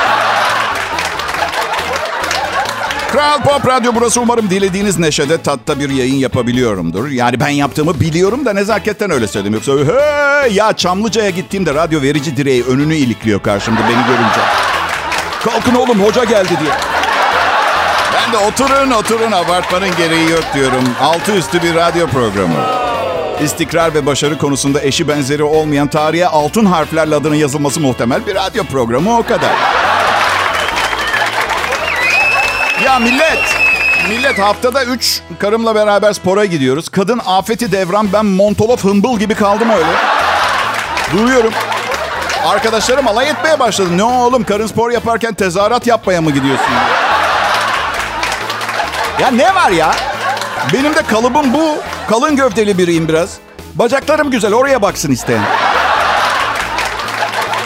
Kral 3.13 3.43
Pop 3.43 3.67
Radyo 3.67 3.93
burası. 3.95 4.21
Umarım 4.21 4.51
dilediğiniz 4.51 4.99
neşede 4.99 5.43
tatta 5.43 5.81
bir 5.81 5.91
yayın 5.91 6.17
yapabiliyorumdur. 6.17 7.09
Yani 7.09 7.41
ben 7.41 7.49
yaptığımı 7.49 8.01
biliyorum 8.01 8.45
da 8.45 8.53
nezaketten 8.53 9.11
öyle 9.11 9.29
söyledim. 9.29 9.55
Yoksa 9.55 9.73
hey, 9.73 10.53
ya 10.53 10.73
Çamlıca'ya 10.73 11.31
gittiğimde 11.31 11.75
radyo 11.75 12.03
verici 12.03 12.37
direği 12.37 12.65
önünü 12.65 12.95
ilikliyor 12.95 13.43
karşımda 13.43 13.81
beni 13.81 14.07
görünce. 14.07 14.41
Kalkın 15.45 15.75
oğlum 15.75 16.01
hoca 16.01 16.25
geldi 16.25 16.57
diye. 16.61 16.73
Ben 18.27 18.33
de 18.33 18.39
oturun 18.39 18.91
oturun 18.91 19.33
abartmanın 19.33 19.97
gereği 19.97 20.31
yok 20.31 20.45
diyorum. 20.55 20.85
Altı 21.03 21.33
üstü 21.33 21.63
bir 21.63 21.75
radyo 21.75 22.07
programı. 22.07 22.55
İstikrar 23.43 23.95
ve 23.95 24.07
başarı 24.07 24.39
konusunda 24.39 24.83
eşi 24.83 25.09
benzeri 25.09 25.43
olmayan 25.43 25.89
tarihe 25.89 26.27
altın 26.27 26.65
harflerle 26.65 27.15
adının 27.15 27.35
yazılması 27.35 27.81
muhtemel 27.81 28.27
bir 28.27 28.35
radyo 28.35 28.65
programı 28.65 29.19
o 29.19 29.23
kadar. 29.23 29.53
Ya 32.85 32.99
millet, 32.99 33.39
millet 34.09 34.39
haftada 34.39 34.85
üç 34.85 35.21
karımla 35.39 35.75
beraber 35.75 36.13
spora 36.13 36.45
gidiyoruz. 36.45 36.89
Kadın 36.89 37.21
afeti 37.27 37.73
devran 37.73 38.13
ben 38.13 38.27
montolof 38.27 38.85
hımbıl 38.85 39.19
gibi 39.19 39.35
kaldım 39.35 39.71
öyle. 39.71 39.91
Duruyorum. 41.13 41.53
Arkadaşlarım 42.47 43.09
alay 43.09 43.31
etmeye 43.31 43.59
başladı. 43.59 43.89
Ne 43.97 44.05
oğlum 44.05 44.45
karın 44.45 44.67
spor 44.67 44.91
yaparken 44.91 45.35
tezahürat 45.35 45.87
yapmaya 45.87 46.21
mı 46.21 46.31
gidiyorsun? 46.31 46.67
Ya 49.21 49.31
ne 49.31 49.55
var 49.55 49.71
ya? 49.71 49.95
Benim 50.73 50.95
de 50.95 51.03
kalıbım 51.03 51.53
bu. 51.55 51.77
Kalın 52.09 52.37
gövdeli 52.37 52.79
biriyim 52.79 53.09
biraz. 53.09 53.31
Bacaklarım 53.75 54.31
güzel 54.31 54.55
oraya 54.55 54.83
baksın 54.83 55.11
isteyen. 55.13 55.43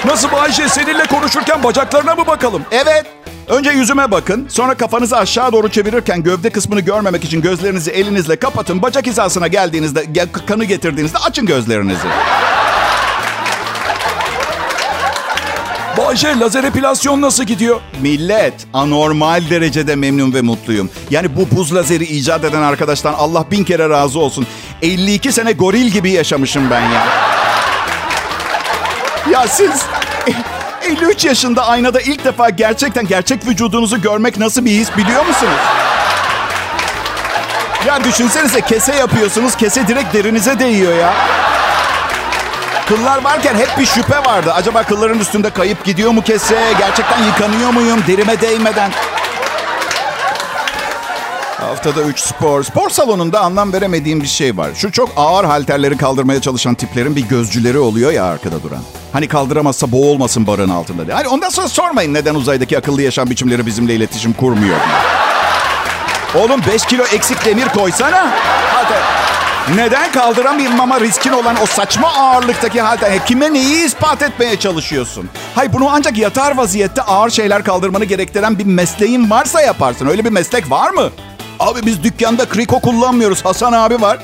Nasıl 0.05 0.33
Bayce 0.33 0.69
seninle 0.69 1.07
konuşurken 1.07 1.63
bacaklarına 1.63 2.15
mı 2.15 2.27
bakalım? 2.27 2.63
Evet. 2.71 3.07
Önce 3.49 3.71
yüzüme 3.71 4.11
bakın. 4.11 4.47
Sonra 4.51 4.75
kafanızı 4.75 5.17
aşağı 5.17 5.53
doğru 5.53 5.69
çevirirken 5.69 6.23
gövde 6.23 6.51
kısmını 6.51 6.81
görmemek 6.81 7.25
için 7.25 7.43
gözlerinizi 7.43 7.91
elinizle 7.91 8.37
kapatın. 8.37 8.83
Bacak 8.83 9.07
hizasına 9.07 9.47
geldiğinizde, 9.47 10.05
gel- 10.13 10.29
kanı 10.47 10.65
getirdiğinizde 10.65 11.19
açın 11.19 11.47
gözlerinizi. 11.47 12.07
Bayce 16.11 16.39
lazer 16.39 16.65
epilasyon 16.65 17.21
nasıl 17.21 17.45
gidiyor? 17.45 17.81
Millet 18.01 18.55
anormal 18.75 19.43
derecede 19.51 19.97
memnun 19.97 20.35
ve 20.35 20.41
mutluyum. 20.41 20.91
Yani 21.11 21.37
bu 21.37 21.57
buz 21.57 21.75
lazeri 21.75 22.05
icat 22.05 22.45
eden 22.45 22.63
arkadaştan 22.63 23.15
Allah 23.15 23.51
bin 23.51 23.65
kere 23.65 23.89
razı 23.89 24.19
olsun. 24.19 24.47
52 24.83 25.33
sene 25.33 25.53
goril 25.53 25.87
gibi 25.87 26.11
yaşamışım 26.11 26.71
ben 26.71 26.81
ya. 26.81 27.07
Ya 29.31 29.49
siz 29.49 29.83
53 30.91 31.25
yaşında 31.25 31.67
aynada 31.67 32.01
ilk 32.01 32.25
defa 32.25 32.51
gerçekten 32.51 33.07
gerçek 33.07 33.47
vücudunuzu 33.47 34.03
görmek 34.03 34.39
nasıl 34.39 34.65
bir 34.65 34.71
his 34.71 34.97
biliyor 34.97 35.27
musunuz? 35.27 35.61
Ya 37.87 38.05
düşünsenize 38.05 38.61
kese 38.61 38.95
yapıyorsunuz, 38.95 39.57
kese 39.57 39.89
direkt 39.89 40.15
derinize 40.15 40.59
değiyor 40.59 40.97
ya. 40.97 41.15
Kıllar 42.91 43.25
varken 43.25 43.55
hep 43.55 43.79
bir 43.79 43.87
şüphe 43.87 44.19
vardı. 44.19 44.53
Acaba 44.53 44.83
kılların 44.83 45.19
üstünde 45.19 45.51
kayıp 45.51 45.85
gidiyor 45.85 46.11
mu 46.11 46.23
kese? 46.23 46.73
Gerçekten 46.79 47.25
yıkanıyor 47.25 47.71
muyum 47.71 48.01
derime 48.07 48.41
değmeden? 48.41 48.91
Haftada 51.61 52.03
3 52.03 52.19
spor. 52.21 52.63
Spor 52.63 52.91
salonunda 52.91 53.41
anlam 53.41 53.73
veremediğim 53.73 54.23
bir 54.23 54.27
şey 54.27 54.57
var. 54.57 54.71
Şu 54.75 54.93
çok 54.93 55.09
ağır 55.17 55.45
halterleri 55.45 55.97
kaldırmaya 55.97 56.41
çalışan 56.41 56.75
tiplerin 56.75 57.17
bir 57.17 57.29
gözcüleri 57.29 57.79
oluyor 57.79 58.13
ya 58.13 58.25
arkada 58.25 58.63
duran. 58.63 58.83
Hani 59.13 59.29
kaldıramazsa 59.29 59.93
boğulmasın 59.93 60.47
barın 60.47 60.71
altında 60.71 61.07
diye. 61.07 61.17
Hani 61.17 61.29
ondan 61.29 61.49
sonra 61.49 61.69
sormayın 61.69 62.15
neden 62.15 62.35
uzaydaki 62.35 62.79
akıllı 62.79 63.03
yaşam 63.03 63.31
biçimleri 63.31 63.67
bizimle 63.67 63.95
iletişim 63.95 64.33
kurmuyor. 64.33 64.77
Oğlum 66.35 66.61
5 66.73 66.87
kilo 66.87 67.05
eksik 67.05 67.45
demir 67.45 67.69
koysana. 67.69 68.31
Hadi. 68.73 68.95
Neden 69.75 70.13
kaldıramama 70.13 71.01
riskin 71.01 71.33
olan 71.33 71.57
o 71.63 71.67
saçma 71.67 72.09
ağırlıktaki 72.09 72.81
halde 72.81 73.19
kime 73.27 73.53
neyi 73.53 73.85
ispat 73.85 74.23
etmeye 74.23 74.59
çalışıyorsun? 74.59 75.31
Hay 75.55 75.73
bunu 75.73 75.89
ancak 75.93 76.19
yatar 76.19 76.57
vaziyette 76.57 77.03
ağır 77.03 77.31
şeyler 77.31 77.65
kaldırmanı 77.65 78.05
gerektiren 78.05 78.59
bir 78.59 78.65
mesleğin 78.65 79.31
varsa 79.31 79.61
yaparsın. 79.61 80.07
Öyle 80.07 80.25
bir 80.25 80.31
meslek 80.31 80.71
var 80.71 80.91
mı? 80.91 81.11
Abi 81.61 81.87
biz 81.87 82.03
dükkanda 82.03 82.49
kriko 82.49 82.81
kullanmıyoruz. 82.81 83.45
Hasan 83.45 83.73
abi 83.73 84.01
var. 84.01 84.19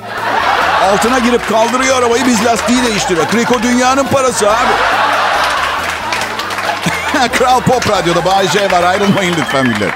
Altına 0.93 1.19
girip 1.19 1.49
kaldırıyor 1.49 1.99
arabayı 1.99 2.27
biz 2.27 2.45
lastiği 2.45 2.83
değiştiriyor. 2.83 3.29
Kriko 3.29 3.63
dünyanın 3.63 4.05
parası 4.05 4.51
abi. 4.51 4.73
Kral 7.39 7.61
Pop 7.61 7.91
Radyo'da 7.91 8.25
Bay 8.25 8.49
J 8.49 8.71
var 8.71 8.83
ayrılmayın 8.83 9.35
lütfen 9.41 9.67
millet. 9.67 9.93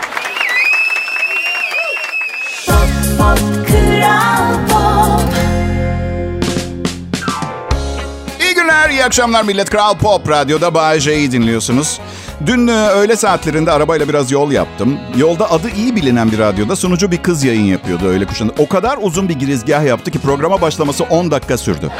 Pop 2.66 3.18
Pop 3.18 3.38
Kral 3.68 4.69
Günler, 8.90 9.02
iyi 9.02 9.04
akşamlar 9.04 9.42
millet. 9.42 9.70
Kral 9.70 9.94
Pop 9.94 10.28
Radyo'da 10.28 10.74
Bay 10.74 11.00
J'yi 11.00 11.32
dinliyorsunuz. 11.32 12.00
Dün 12.46 12.68
e, 12.68 12.72
öğle 12.72 13.16
saatlerinde 13.16 13.72
arabayla 13.72 14.08
biraz 14.08 14.30
yol 14.30 14.52
yaptım. 14.52 14.98
Yolda 15.16 15.50
adı 15.50 15.68
iyi 15.76 15.96
bilinen 15.96 16.32
bir 16.32 16.38
radyoda 16.38 16.76
sunucu 16.76 17.10
bir 17.10 17.22
kız 17.22 17.44
yayın 17.44 17.64
yapıyordu 17.64 18.08
öyle 18.08 18.26
kuşunda. 18.26 18.52
O 18.58 18.68
kadar 18.68 18.98
uzun 19.00 19.28
bir 19.28 19.34
girizgah 19.34 19.84
yaptı 19.84 20.10
ki 20.10 20.18
programa 20.18 20.60
başlaması 20.60 21.04
10 21.04 21.30
dakika 21.30 21.58
sürdü. 21.58 21.90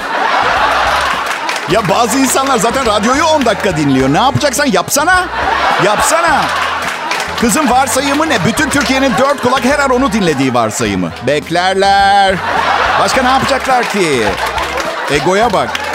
Ya 1.71 1.89
bazı 1.89 2.19
insanlar 2.19 2.59
zaten 2.59 2.87
radyoyu 2.87 3.25
10 3.25 3.45
dakika 3.45 3.77
dinliyor. 3.77 4.13
Ne 4.13 4.19
yapacaksan 4.19 4.67
yapsana. 4.67 5.29
Yapsana. 5.85 6.43
Kızın 7.41 7.71
varsayımı 7.71 8.29
ne? 8.29 8.45
Bütün 8.47 8.71
Türkiye'nin 8.71 9.13
dört 9.19 9.43
kulak 9.43 9.65
her 9.65 9.79
an 9.79 9.91
onu 9.91 10.13
dinlediği 10.13 10.55
varsayımı. 10.55 11.11
Beklerler. 11.27 12.37
Başka 13.01 13.23
ne 13.23 13.29
yapacaklar 13.29 13.89
ki? 13.89 14.25
Egoya 15.11 15.53
bak. 15.53 15.90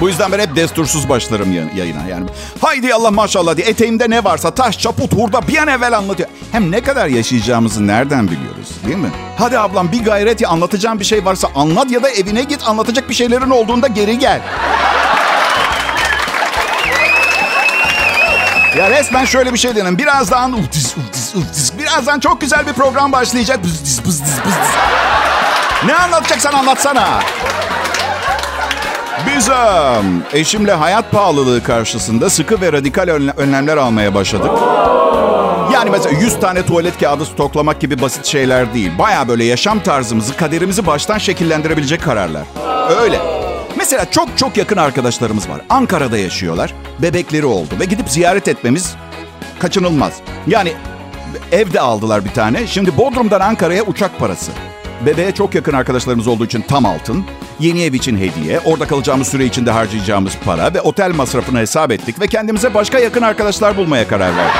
Bu 0.00 0.08
yüzden 0.08 0.32
ben 0.32 0.38
hep 0.38 0.56
destursuz 0.56 1.08
başlarım 1.08 1.52
ya- 1.52 1.64
yayına. 1.76 2.06
Yani 2.10 2.26
haydi 2.60 2.94
Allah 2.94 3.10
maşallah 3.10 3.56
diye 3.56 3.66
eteğimde 3.66 4.10
ne 4.10 4.24
varsa 4.24 4.50
taş, 4.50 4.78
çaput, 4.78 5.12
hurda 5.14 5.48
bir 5.48 5.58
an 5.58 5.68
evvel 5.68 5.96
anlatıyor. 5.98 6.28
Hem 6.52 6.70
ne 6.70 6.82
kadar 6.82 7.06
yaşayacağımızı 7.06 7.86
nereden 7.86 8.28
biliyoruz 8.28 8.68
değil 8.86 8.96
mi? 8.96 9.10
Hadi 9.38 9.58
ablam 9.58 9.92
bir 9.92 10.04
gayret 10.04 10.40
ya 10.40 10.48
anlatacağım 10.48 11.00
bir 11.00 11.04
şey 11.04 11.24
varsa 11.24 11.48
anlat 11.54 11.90
ya 11.90 12.02
da 12.02 12.10
evine 12.10 12.42
git 12.42 12.68
anlatacak 12.68 13.08
bir 13.08 13.14
şeylerin 13.14 13.50
olduğunda 13.50 13.86
geri 13.86 14.18
gel. 14.18 14.40
Ya 18.78 18.90
resmen 18.90 19.24
şöyle 19.24 19.52
bir 19.52 19.58
şey 19.58 19.76
dedim. 19.76 19.98
Birazdan 19.98 20.56
birazdan 21.78 22.20
çok 22.20 22.40
güzel 22.40 22.66
bir 22.66 22.72
program 22.72 23.12
başlayacak. 23.12 23.60
Ne 25.86 25.94
anlatacaksan 25.94 26.52
anlatsana. 26.52 27.20
Biz 29.26 29.48
eşimle 30.32 30.72
hayat 30.72 31.10
pahalılığı 31.10 31.62
karşısında 31.62 32.30
sıkı 32.30 32.60
ve 32.60 32.72
radikal 32.72 33.08
önle- 33.08 33.32
önlemler 33.36 33.76
almaya 33.76 34.14
başladık. 34.14 34.50
Ya 35.72 35.78
Yani 35.78 35.90
mesela 35.90 36.18
100 36.20 36.40
tane 36.40 36.62
tuvalet 36.66 37.00
kağıdı 37.00 37.24
stoklamak 37.24 37.80
gibi 37.80 38.00
basit 38.00 38.24
şeyler 38.26 38.74
değil. 38.74 38.90
Baya 38.98 39.28
böyle 39.28 39.44
yaşam 39.44 39.80
tarzımızı, 39.80 40.36
kaderimizi 40.36 40.86
baştan 40.86 41.18
şekillendirebilecek 41.18 42.02
kararlar. 42.02 42.42
Öyle. 43.00 43.18
Mesela 43.76 44.10
çok 44.10 44.38
çok 44.38 44.56
yakın 44.56 44.76
arkadaşlarımız 44.76 45.48
var. 45.48 45.60
Ankara'da 45.70 46.18
yaşıyorlar. 46.18 46.74
Bebekleri 46.98 47.46
oldu 47.46 47.74
ve 47.80 47.84
gidip 47.84 48.08
ziyaret 48.08 48.48
etmemiz 48.48 48.94
kaçınılmaz. 49.58 50.12
Yani 50.46 50.72
evde 51.52 51.80
aldılar 51.80 52.24
bir 52.24 52.30
tane. 52.32 52.66
Şimdi 52.66 52.96
Bodrum'dan 52.96 53.40
Ankara'ya 53.40 53.82
uçak 53.82 54.18
parası. 54.18 54.50
Bebeğe 55.00 55.32
çok 55.32 55.54
yakın 55.54 55.72
arkadaşlarımız 55.72 56.26
olduğu 56.26 56.44
için 56.44 56.60
tam 56.60 56.86
altın. 56.86 57.24
Yeni 57.60 57.82
ev 57.82 57.92
için 57.92 58.16
hediye, 58.18 58.60
orada 58.60 58.86
kalacağımız 58.86 59.28
süre 59.28 59.44
içinde 59.44 59.70
harcayacağımız 59.70 60.32
para 60.44 60.74
ve 60.74 60.80
otel 60.80 61.10
masrafını 61.14 61.58
hesap 61.58 61.90
ettik 61.92 62.20
ve 62.20 62.26
kendimize 62.26 62.74
başka 62.74 62.98
yakın 62.98 63.22
arkadaşlar 63.22 63.76
bulmaya 63.76 64.08
karar 64.08 64.36
verdik. 64.36 64.54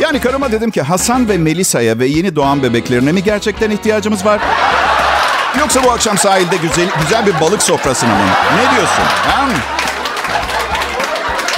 Yani 0.00 0.20
karıma 0.20 0.52
dedim 0.52 0.70
ki 0.70 0.82
Hasan 0.82 1.28
ve 1.28 1.38
Melisa'ya 1.38 1.98
ve 1.98 2.06
yeni 2.06 2.36
doğan 2.36 2.62
bebeklerine 2.62 3.12
mi 3.12 3.22
gerçekten 3.22 3.70
ihtiyacımız 3.70 4.24
var? 4.26 4.40
Yoksa 5.60 5.84
bu 5.84 5.90
akşam 5.90 6.18
sahilde 6.18 6.56
güzel, 6.56 6.88
güzel 7.02 7.26
bir 7.26 7.40
balık 7.40 7.62
sofrasına 7.62 8.10
mı? 8.10 8.24
Ne 8.56 8.76
diyorsun? 8.76 9.02
Ha? 9.28 9.48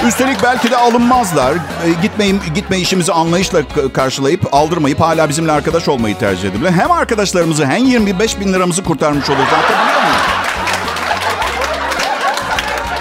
Üstelik 0.07 0.43
belki 0.43 0.71
de 0.71 0.77
alınmazlar. 0.77 1.53
E, 1.55 1.91
gitmeyim, 2.03 2.41
gitme 2.55 2.79
işimizi 2.79 3.13
anlayışla 3.13 3.61
karşılayıp 3.95 4.55
aldırmayıp 4.55 5.01
hala 5.01 5.29
bizimle 5.29 5.53
arkadaş 5.53 5.89
olmayı 5.89 6.19
tercih 6.19 6.49
edebilir. 6.51 6.71
Hem 6.71 6.91
arkadaşlarımızı 6.91 7.67
hem 7.67 7.85
25 7.85 8.41
bin 8.41 8.53
liramızı 8.53 8.85
kurtarmış 8.85 9.31
oluruz. 9.31 9.45
Anlatabiliyor 9.53 10.01
muyum? 10.03 10.17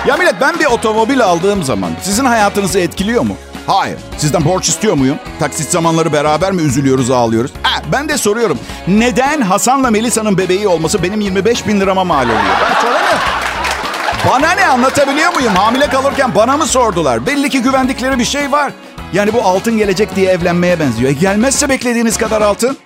Ya 0.08 0.18
millet 0.18 0.42
ben 0.42 0.60
bir 0.60 0.66
otomobil 0.66 1.22
aldığım 1.22 1.64
zaman 1.64 1.92
sizin 2.02 2.26
hayatınızı 2.26 2.80
etkiliyor 2.80 3.22
mu? 3.24 3.36
Hayır. 3.68 3.98
Sizden 4.18 4.46
borç 4.46 4.70
istiyor 4.70 4.94
muyum? 4.96 5.18
Taksit 5.40 5.72
zamanları 5.72 6.14
beraber 6.14 6.52
mi 6.52 6.62
üzülüyoruz, 6.62 7.12
ağlıyoruz? 7.12 7.52
Ha, 7.64 7.82
ben 7.92 8.10
de 8.10 8.18
soruyorum. 8.18 8.60
Neden 8.88 9.42
Hasan'la 9.42 9.92
Melisa'nın 9.92 10.38
bebeği 10.38 10.68
olması 10.68 11.04
benim 11.04 11.22
25 11.22 11.68
bin 11.68 11.80
lirama 11.80 12.04
mal 12.04 12.24
oluyor? 12.26 12.40
Ben 12.70 12.82
soramıyorum. 12.82 13.20
Bana 14.28 14.52
ne 14.52 14.66
anlatabiliyor 14.66 15.34
muyum? 15.34 15.56
Hamile 15.56 15.88
kalırken 15.88 16.36
bana 16.36 16.58
mı 16.58 16.66
sordular? 16.66 17.26
Belli 17.26 17.50
ki 17.50 17.62
güvendikleri 17.62 18.20
bir 18.20 18.26
şey 18.26 18.52
var. 18.52 18.72
Yani 19.14 19.34
bu 19.34 19.42
altın 19.42 19.78
gelecek 19.78 20.16
diye 20.16 20.32
evlenmeye 20.32 20.80
benziyor. 20.80 21.12
E 21.12 21.14
gelmezse 21.14 21.70
beklediğiniz 21.70 22.18
kadar 22.18 22.42
altın. 22.42 22.78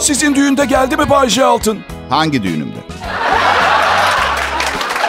Sizin 0.00 0.34
düğünde 0.34 0.64
geldi 0.64 0.96
mi 0.96 1.10
Bayce 1.10 1.44
Altın? 1.44 1.78
Hangi 2.10 2.42
düğünümde? 2.42 2.78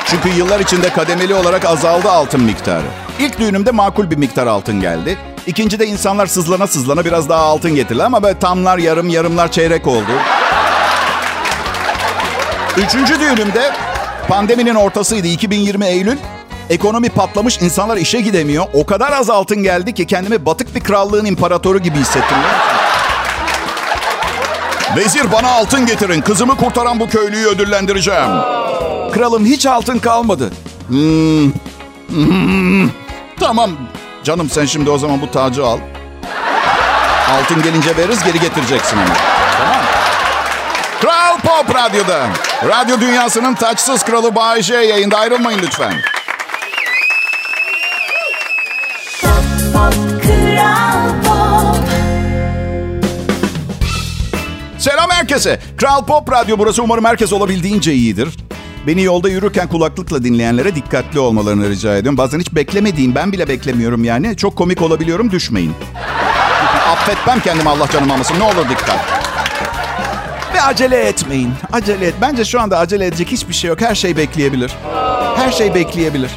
Çünkü 0.06 0.30
yıllar 0.30 0.60
içinde 0.60 0.90
kademeli 0.90 1.34
olarak 1.34 1.66
azaldı 1.66 2.12
altın 2.12 2.42
miktarı. 2.42 2.86
İlk 3.20 3.40
düğünümde 3.40 3.72
makul 3.72 4.12
bir 4.12 4.18
miktar 4.18 4.48
altın 4.48 4.82
geldi. 4.82 5.18
İkincide 5.48 5.86
insanlar 5.88 6.26
sızlana 6.28 6.68
sızlana 6.68 7.06
biraz 7.06 7.30
daha 7.30 7.42
altın 7.42 7.76
getirdi 7.76 8.04
ama 8.04 8.24
böyle 8.24 8.40
tamlar 8.40 8.78
yarım 8.78 9.10
yarımlar 9.10 9.52
çeyrek 9.52 9.88
oldu. 9.88 10.12
Üçüncü 12.78 13.20
düğünümde 13.20 13.72
pandeminin 14.28 14.76
ortasıydı 14.76 15.28
2020 15.28 15.86
Eylül. 15.86 16.18
Ekonomi 16.70 17.10
patlamış 17.10 17.62
insanlar 17.62 17.98
işe 17.98 18.22
gidemiyor. 18.22 18.66
O 18.74 18.86
kadar 18.86 19.12
az 19.12 19.30
altın 19.30 19.64
geldi 19.64 19.94
ki 19.94 20.08
kendimi 20.08 20.46
batık 20.46 20.76
bir 20.76 20.80
krallığın 20.80 21.26
imparatoru 21.26 21.80
gibi 21.80 21.98
hissettim. 21.98 22.38
Vezir 24.96 25.32
bana 25.32 25.48
altın 25.48 25.86
getirin. 25.86 26.22
Kızımı 26.22 26.58
kurtaran 26.58 27.00
bu 27.00 27.10
köylüyü 27.10 27.48
ödüllendireceğim. 27.48 28.30
Kralım 29.14 29.46
hiç 29.46 29.66
altın 29.66 30.00
kalmadı. 30.00 30.52
Hmm. 30.88 31.52
Hmm. 32.08 32.90
Tamam. 33.40 33.72
Canım 34.24 34.50
sen 34.50 34.66
şimdi 34.66 34.90
o 34.90 34.98
zaman 34.98 35.22
bu 35.22 35.32
tacı 35.32 35.66
al. 35.66 35.78
Altın 37.32 37.64
gelince 37.64 37.98
veririz 37.98 38.24
geri 38.24 38.40
getireceksin 38.40 38.98
onu. 38.98 39.45
Pop 41.56 41.76
Radyo'da. 41.76 42.28
Radyo 42.68 43.02
dünyasının 43.02 43.54
taçsız 43.56 44.04
kralı 44.04 44.36
Bay 44.36 44.62
J 44.62 44.74
yayında 44.74 45.18
ayrılmayın 45.18 45.60
lütfen. 45.64 45.94
Pop 49.74 49.94
Kral 50.24 51.10
Pop 51.26 51.86
Selam 54.78 55.10
herkese. 55.10 55.60
Kral 55.78 56.06
Pop 56.06 56.32
Radyo 56.32 56.58
burası. 56.60 56.84
Umarım 56.84 57.06
herkes 57.06 57.34
olabildiğince 57.34 57.94
iyidir. 57.94 58.30
Beni 58.88 59.04
yolda 59.04 59.30
yürürken 59.30 59.68
kulaklıkla 59.68 60.24
dinleyenlere 60.24 60.76
dikkatli 60.76 61.20
olmalarını 61.20 61.70
rica 61.70 61.98
ediyorum. 61.98 62.18
Bazen 62.18 62.40
hiç 62.40 62.52
beklemediğim, 62.52 63.16
ben 63.16 63.32
bile 63.32 63.48
beklemiyorum 63.48 64.04
yani. 64.04 64.38
Çok 64.38 64.56
komik 64.56 64.82
olabiliyorum, 64.82 65.32
düşmeyin. 65.32 65.74
Affetmem 66.92 67.40
kendimi 67.40 67.70
Allah 67.70 67.88
canım 67.92 68.12
almasın. 68.12 68.40
Ne 68.40 68.44
olur 68.44 68.70
dikkat. 68.70 69.15
Acele 70.66 71.08
etmeyin. 71.08 71.54
Acele 71.74 72.06
et. 72.06 72.14
Bence 72.22 72.46
şu 72.46 72.62
anda 72.62 72.78
acele 72.78 73.06
edecek 73.06 73.32
hiçbir 73.32 73.54
şey 73.54 73.70
yok. 73.70 73.82
Her 73.82 73.96
şey 73.96 74.18
bekleyebilir. 74.18 74.72
Her 75.36 75.52
şey 75.52 75.74
bekleyebilir. 75.74 76.32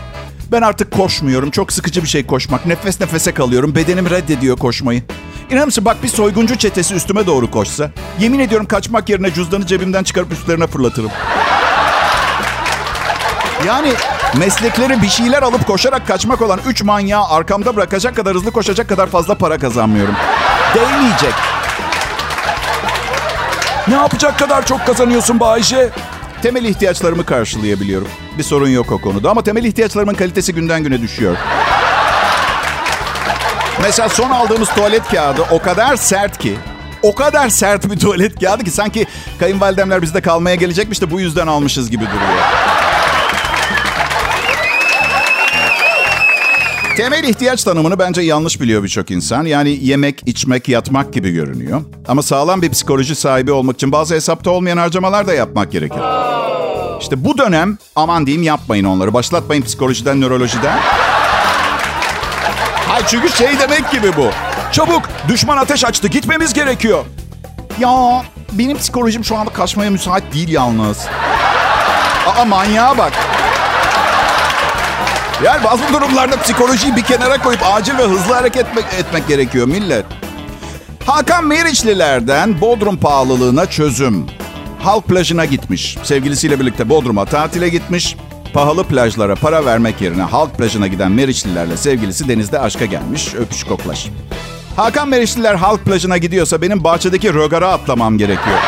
Ben 0.53 0.63
artık 0.63 0.91
koşmuyorum. 0.91 1.51
Çok 1.51 1.73
sıkıcı 1.73 2.03
bir 2.03 2.09
şey 2.09 2.27
koşmak. 2.27 2.67
Nefes 2.67 3.01
nefese 3.01 3.35
kalıyorum. 3.35 3.75
Bedenim 3.75 4.11
reddediyor 4.11 4.57
koşmayı. 4.57 5.03
İnanır 5.51 5.65
mısın 5.65 5.85
bak 5.85 6.03
bir 6.03 6.09
soyguncu 6.09 6.57
çetesi 6.57 6.95
üstüme 6.95 7.27
doğru 7.27 7.51
koşsa. 7.51 7.91
Yemin 8.21 8.39
ediyorum 8.39 8.67
kaçmak 8.67 9.09
yerine 9.09 9.35
cüzdanı 9.35 9.67
cebimden 9.67 10.03
çıkarıp 10.03 10.33
üstlerine 10.33 10.67
fırlatırım. 10.67 11.11
Yani 13.67 13.93
meslekleri 14.39 15.03
bir 15.03 15.09
şeyler 15.09 15.43
alıp 15.43 15.67
koşarak 15.67 16.07
kaçmak 16.07 16.43
olan 16.43 16.61
üç 16.67 16.83
manyağı 16.83 17.29
arkamda 17.29 17.77
bırakacak 17.77 18.17
kadar 18.17 18.35
hızlı 18.35 18.51
koşacak 18.51 18.89
kadar 18.89 19.07
fazla 19.07 19.35
para 19.35 19.59
kazanmıyorum. 19.59 20.15
Değmeyecek. 20.75 21.35
Ne 23.89 23.95
yapacak 23.95 24.39
kadar 24.39 24.67
çok 24.67 24.87
kazanıyorsun 24.87 25.41
Bayce? 25.41 25.91
Temel 26.43 26.65
ihtiyaçlarımı 26.65 27.27
karşılayabiliyorum. 27.27 28.09
Bir 28.39 28.43
sorun 28.43 28.69
yok 28.69 28.93
o 28.93 28.99
konuda 29.01 29.31
ama 29.31 29.43
temel 29.43 29.65
ihtiyaçlarımın 29.65 30.15
kalitesi 30.15 30.55
günden 30.55 30.85
güne 30.85 31.01
düşüyor. 31.03 31.37
Mesela 33.83 34.09
son 34.09 34.31
aldığımız 34.31 34.69
tuvalet 34.69 35.09
kağıdı 35.09 35.43
o 35.51 35.63
kadar 35.63 35.97
sert 35.97 36.39
ki, 36.39 36.57
o 37.03 37.15
kadar 37.15 37.49
sert 37.49 37.91
bir 37.91 37.99
tuvalet 37.99 38.41
kağıdı 38.41 38.65
ki 38.65 38.71
sanki 38.71 39.07
kayınvalidemler 39.39 40.03
bizde 40.03 40.21
kalmaya 40.21 40.55
gelecekmiş 40.57 41.03
de 41.03 41.11
bu 41.11 41.21
yüzden 41.21 41.47
almışız 41.47 41.91
gibi 41.91 42.05
duruyor. 42.07 42.43
Temel 46.99 47.25
ihtiyaç 47.25 47.65
tanımını 47.65 47.99
bence 47.99 48.21
yanlış 48.23 48.61
biliyor 48.61 48.83
birçok 48.83 49.11
insan. 49.11 49.45
Yani 49.45 49.79
yemek, 49.83 50.23
içmek, 50.27 50.69
yatmak 50.69 51.13
gibi 51.13 51.31
görünüyor. 51.31 51.83
Ama 52.09 52.23
sağlam 52.23 52.63
bir 52.63 52.71
psikoloji 52.71 53.15
sahibi 53.15 53.53
olmak 53.53 53.77
için 53.77 53.93
bazı 53.93 54.15
hesapta 54.15 54.51
olmayan 54.51 54.77
harcamalar 54.77 55.27
da 55.27 55.35
yapmak 55.35 55.73
gerekir. 55.73 56.01
İşte 57.01 57.25
bu 57.25 57.39
dönem 57.39 57.79
aman 57.97 58.27
diyeyim 58.27 58.43
yapmayın 58.43 58.85
onları. 58.85 59.15
Başlatmayın 59.15 59.63
psikolojiden, 59.63 60.21
nörolojiden. 60.21 60.79
Hayır 62.89 63.07
çünkü 63.09 63.29
şey 63.29 63.59
demek 63.59 63.91
gibi 63.91 64.17
bu. 64.17 64.31
Çabuk 64.73 65.03
düşman 65.29 65.57
ateş 65.57 65.85
açtı 65.85 66.09
gitmemiz 66.09 66.53
gerekiyor. 66.53 67.05
Ya 67.81 68.23
benim 68.53 68.79
psikolojim 68.79 69.25
şu 69.25 69.37
anda 69.37 69.53
kaçmaya 69.53 69.91
müsait 69.91 70.35
değil 70.35 70.49
yalnız. 70.49 71.07
Aa 72.27 72.45
manyağa 72.45 72.99
bak. 72.99 73.13
Yani 75.45 75.65
bazı 75.65 75.93
durumlarda 75.93 76.41
psikolojiyi 76.41 76.97
bir 76.97 77.03
kenara 77.03 77.43
koyup 77.43 77.61
acil 77.73 77.99
ve 77.99 78.03
hızlı 78.03 78.35
hareket 78.35 78.67
etmek, 78.99 79.29
gerekiyor 79.29 79.67
millet. 79.67 80.05
Hakan 81.07 81.47
Meriçlilerden 81.47 82.61
Bodrum 82.61 82.97
pahalılığına 82.97 83.67
çözüm. 83.67 84.27
Halk 84.83 85.07
plajına 85.07 85.45
gitmiş. 85.45 85.99
Sevgilisiyle 86.03 86.61
birlikte 86.61 86.89
Bodrum'a 86.89 87.25
tatile 87.25 87.69
gitmiş. 87.69 88.17
Pahalı 88.55 88.85
plajlara 88.85 89.35
para 89.35 89.65
vermek 89.65 90.01
yerine 90.01 90.23
halk 90.23 90.59
plajına 90.59 90.87
giden 90.87 91.13
Meriçlilerle 91.13 91.77
sevgilisi 91.77 92.29
denizde 92.29 92.61
aşka 92.61 92.85
gelmiş. 92.85 93.35
Öpüş 93.35 93.65
koklaş. 93.65 94.07
Hakan 94.77 95.09
Meriçliler 95.09 95.55
halk 95.55 95.85
plajına 95.85 96.19
gidiyorsa 96.19 96.63
benim 96.63 96.85
bahçedeki 96.85 97.35
rögara 97.35 97.73
atlamam 97.73 98.19
gerekiyor. 98.19 98.59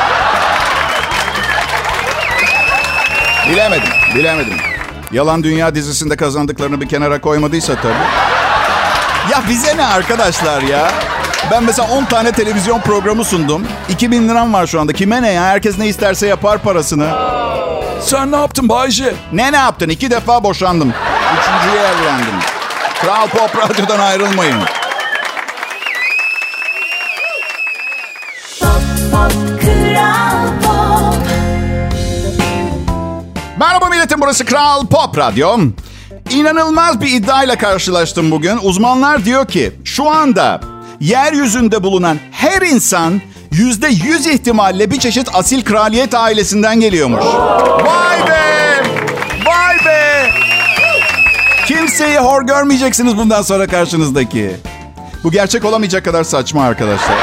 Bilemedim, 3.51 3.93
bilemedim. 4.15 4.70
Yalan 5.13 5.43
Dünya 5.43 5.75
dizisinde 5.75 6.17
kazandıklarını 6.17 6.81
bir 6.81 6.89
kenara 6.89 7.21
koymadıysa 7.21 7.75
tabii. 7.75 7.93
Ya 9.33 9.43
bize 9.49 9.77
ne 9.77 9.87
arkadaşlar 9.87 10.63
ya? 10.63 10.91
Ben 11.51 11.63
mesela 11.65 11.89
10 11.89 12.05
tane 12.05 12.33
televizyon 12.33 12.81
programı 12.81 13.25
sundum. 13.25 13.67
2000 13.89 14.29
liram 14.29 14.53
var 14.53 14.67
şu 14.67 14.81
anda. 14.81 14.93
Kime 14.93 15.23
ne 15.23 15.31
ya? 15.33 15.43
Herkes 15.43 15.79
ne 15.79 15.87
isterse 15.89 16.27
yapar 16.27 16.59
parasını. 16.59 17.09
Sen 18.03 18.33
ne 18.33 18.37
yaptın 18.37 18.69
Bayce? 18.69 19.15
Ne 19.33 19.53
ne 19.53 19.57
yaptın? 19.57 19.89
İki 19.89 20.11
defa 20.11 20.45
boşandım. 20.45 20.93
Üçüncüye 21.41 21.83
evlendim. 21.83 22.35
Kral 23.03 23.29
Pop 23.29 23.57
Radyo'dan 23.57 23.99
ayrılmayın. 23.99 24.59
Milletim 34.01 34.21
burası 34.21 34.45
Kral 34.45 34.87
Pop 34.87 35.19
Radyo. 35.19 35.59
İnanılmaz 36.31 37.01
bir 37.01 37.13
iddiayla 37.13 37.59
karşılaştım 37.59 38.31
bugün. 38.31 38.59
Uzmanlar 38.63 39.25
diyor 39.25 39.47
ki 39.47 39.73
şu 39.85 40.11
anda 40.11 40.61
yeryüzünde 41.01 41.83
bulunan 41.83 42.19
her 42.33 42.63
insan 42.63 43.21
yüzde 43.53 43.89
yüz 43.89 44.27
ihtimalle 44.27 44.91
bir 44.91 44.99
çeşit 44.99 45.35
asil 45.35 45.65
kraliyet 45.65 46.15
ailesinden 46.15 46.81
geliyormuş. 46.81 47.25
Vay 47.87 48.21
be! 48.29 48.83
Vay 49.47 49.77
be! 49.87 50.31
Kimseyi 51.67 52.19
hor 52.19 52.43
görmeyeceksiniz 52.43 53.17
bundan 53.17 53.43
sonra 53.43 53.67
karşınızdaki. 53.67 54.51
Bu 55.25 55.31
gerçek 55.31 55.65
olamayacak 55.65 56.05
kadar 56.05 56.25
saçma 56.25 56.65
arkadaşlar. 56.65 57.17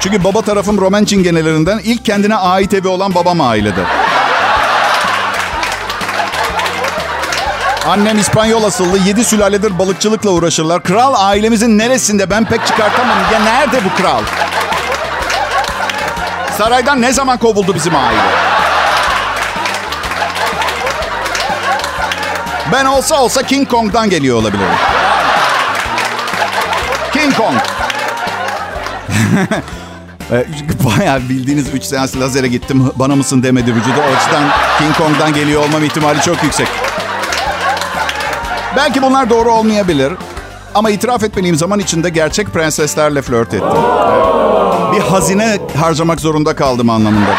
Çünkü 0.00 0.24
baba 0.24 0.42
tarafım 0.42 0.80
Roman 0.80 1.04
çingenelerinden 1.04 1.78
ilk 1.78 2.04
kendine 2.04 2.36
ait 2.36 2.74
evi 2.74 2.88
olan 2.88 3.14
babam 3.14 3.40
ailede. 3.40 3.80
Annem 7.88 8.18
İspanyol 8.18 8.64
asıllı, 8.64 8.98
yedi 8.98 9.24
sülaledir 9.24 9.78
balıkçılıkla 9.78 10.30
uğraşırlar. 10.30 10.82
Kral 10.82 11.14
ailemizin 11.16 11.78
neresinde 11.78 12.30
ben 12.30 12.44
pek 12.44 12.66
çıkartamam. 12.66 13.18
Ya 13.32 13.40
nerede 13.40 13.84
bu 13.84 14.02
kral? 14.02 14.22
Saraydan 16.58 17.02
ne 17.02 17.12
zaman 17.12 17.38
kovuldu 17.38 17.74
bizim 17.74 17.96
aile? 17.96 18.20
Ben 22.72 22.84
olsa 22.84 23.22
olsa 23.22 23.42
King 23.42 23.70
Kong'dan 23.70 24.10
geliyor 24.10 24.36
olabilirim. 24.36 24.74
King 27.12 27.36
Kong. 27.36 27.56
Ee, 30.32 30.46
Bayağı 30.98 31.20
bildiğiniz 31.20 31.74
3 31.74 31.82
seans 31.84 32.16
lazere 32.16 32.48
gittim. 32.48 32.90
Bana 32.96 33.16
mısın 33.16 33.42
demedi 33.42 33.74
vücudu. 33.74 33.98
O 33.98 34.16
açıdan 34.16 34.42
King 34.78 34.96
Kong'dan 34.96 35.34
geliyor 35.34 35.62
olmam 35.64 35.84
ihtimali 35.84 36.20
çok 36.22 36.42
yüksek. 36.42 36.68
Belki 38.76 39.02
bunlar 39.02 39.30
doğru 39.30 39.52
olmayabilir. 39.52 40.12
Ama 40.74 40.90
itiraf 40.90 41.24
etmeliyim 41.24 41.56
zaman 41.56 41.78
içinde 41.78 42.08
gerçek 42.10 42.46
prenseslerle 42.46 43.22
flört 43.22 43.54
ettim. 43.54 43.68
Bir 44.92 45.00
hazine 45.00 45.58
harcamak 45.80 46.20
zorunda 46.20 46.56
kaldım 46.56 46.90
anlamında. 46.90 47.30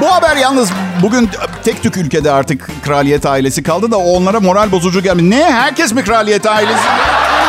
Bu 0.00 0.14
haber 0.14 0.36
yalnız 0.36 0.70
bugün 1.02 1.30
tek 1.64 1.82
tük 1.82 1.96
ülkede 1.96 2.30
artık 2.30 2.84
kraliyet 2.84 3.26
ailesi 3.26 3.62
kaldı 3.62 3.90
da 3.90 3.96
onlara 3.96 4.40
moral 4.40 4.72
bozucu 4.72 5.02
gelmiş. 5.02 5.24
Ne? 5.24 5.44
Herkes 5.44 5.92
mi 5.92 6.04
kraliyet 6.04 6.46
ailesi? 6.46 6.88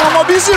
Ama 0.07 0.29
bizim... 0.29 0.55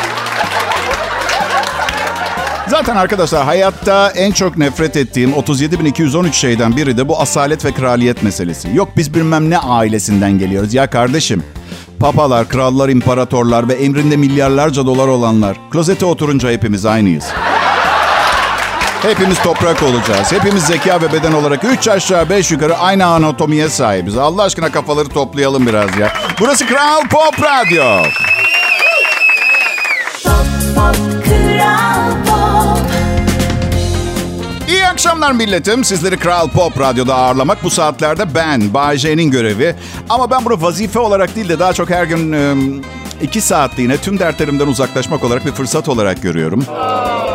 Zaten 2.70 2.96
arkadaşlar 2.96 3.44
hayatta 3.44 4.10
en 4.10 4.32
çok 4.32 4.56
nefret 4.56 4.96
ettiğim 4.96 5.30
37.213 5.30 6.32
şeyden 6.32 6.76
biri 6.76 6.96
de 6.96 7.08
bu 7.08 7.20
asalet 7.20 7.64
ve 7.64 7.72
kraliyet 7.72 8.22
meselesi. 8.22 8.68
Yok 8.74 8.88
biz 8.96 9.14
bilmem 9.14 9.50
ne 9.50 9.58
ailesinden 9.58 10.38
geliyoruz. 10.38 10.74
Ya 10.74 10.90
kardeşim 10.90 11.44
papalar, 12.00 12.48
krallar, 12.48 12.88
imparatorlar 12.88 13.68
ve 13.68 13.74
emrinde 13.74 14.16
milyarlarca 14.16 14.86
dolar 14.86 15.08
olanlar. 15.08 15.56
Klozete 15.70 16.04
oturunca 16.06 16.50
hepimiz 16.50 16.86
aynıyız. 16.86 17.24
Hepimiz 19.02 19.42
toprak 19.42 19.82
olacağız. 19.82 20.32
Hepimiz 20.32 20.64
zeka 20.64 21.00
ve 21.00 21.12
beden 21.12 21.32
olarak 21.32 21.64
3 21.64 21.88
aşağı 21.88 22.30
5 22.30 22.50
yukarı 22.50 22.78
aynı 22.78 23.06
anatomiye 23.06 23.68
sahibiz. 23.68 24.16
Allah 24.16 24.42
aşkına 24.42 24.72
kafaları 24.72 25.08
toplayalım 25.08 25.66
biraz 25.66 25.98
ya. 25.98 26.12
Burası 26.40 26.66
Kral 26.66 27.00
Pop 27.10 27.42
Radyo. 27.42 28.02
Pop 30.74 30.96
Kral 31.24 32.24
Pop 32.24 32.27
İyi 34.68 34.86
akşamlar 34.86 35.32
milletim. 35.32 35.84
Sizleri 35.84 36.16
Kral 36.16 36.48
Pop 36.48 36.80
Radyo'da 36.80 37.14
ağırlamak 37.14 37.64
bu 37.64 37.70
saatlerde 37.70 38.34
ben, 38.34 38.74
Bay 38.74 38.98
J'nin 38.98 39.30
görevi. 39.30 39.74
Ama 40.08 40.30
ben 40.30 40.44
bunu 40.44 40.62
vazife 40.62 40.98
olarak 40.98 41.36
değil 41.36 41.48
de 41.48 41.58
daha 41.58 41.72
çok 41.72 41.90
her 41.90 42.04
gün 42.04 42.32
e, 42.32 42.54
iki 43.22 43.40
saatliğine 43.40 43.96
tüm 43.96 44.18
dertlerimden 44.18 44.66
uzaklaşmak 44.66 45.24
olarak 45.24 45.46
bir 45.46 45.52
fırsat 45.52 45.88
olarak 45.88 46.22
görüyorum. 46.22 46.64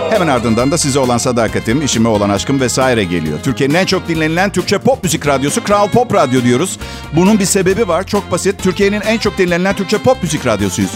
Hemen 0.09 0.27
ardından 0.27 0.71
da 0.71 0.77
size 0.77 0.99
olan 0.99 1.17
sadakatim, 1.17 1.81
işime 1.81 2.09
olan 2.09 2.29
aşkım 2.29 2.59
vesaire 2.59 3.03
geliyor. 3.03 3.39
Türkiye'nin 3.43 3.73
en 3.73 3.85
çok 3.85 4.07
dinlenilen 4.07 4.49
Türkçe 4.49 4.77
pop 4.77 5.03
müzik 5.03 5.27
radyosu 5.27 5.63
Kral 5.63 5.89
Pop 5.89 6.13
Radyo 6.13 6.43
diyoruz. 6.43 6.79
Bunun 7.15 7.39
bir 7.39 7.45
sebebi 7.45 7.87
var. 7.87 8.03
Çok 8.03 8.31
basit. 8.31 8.63
Türkiye'nin 8.63 9.01
en 9.01 9.17
çok 9.17 9.37
dinlenilen 9.37 9.75
Türkçe 9.75 9.97
pop 9.97 10.23
müzik 10.23 10.45
radyosuyuz. 10.45 10.91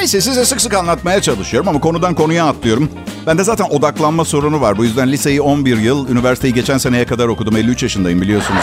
Neyse 0.00 0.20
size 0.20 0.44
sık 0.44 0.60
sık 0.60 0.74
anlatmaya 0.74 1.22
çalışıyorum 1.22 1.68
ama 1.68 1.80
konudan 1.80 2.14
konuya 2.14 2.46
atlıyorum. 2.46 2.90
Bende 3.26 3.44
zaten 3.44 3.64
odaklanma 3.64 4.24
sorunu 4.24 4.60
var. 4.60 4.78
Bu 4.78 4.84
yüzden 4.84 5.12
liseyi 5.12 5.40
11 5.40 5.76
yıl, 5.76 6.08
üniversiteyi 6.08 6.54
geçen 6.54 6.78
seneye 6.78 7.06
kadar 7.06 7.28
okudum. 7.28 7.56
53 7.56 7.82
yaşındayım 7.82 8.20
biliyorsunuz. 8.20 8.60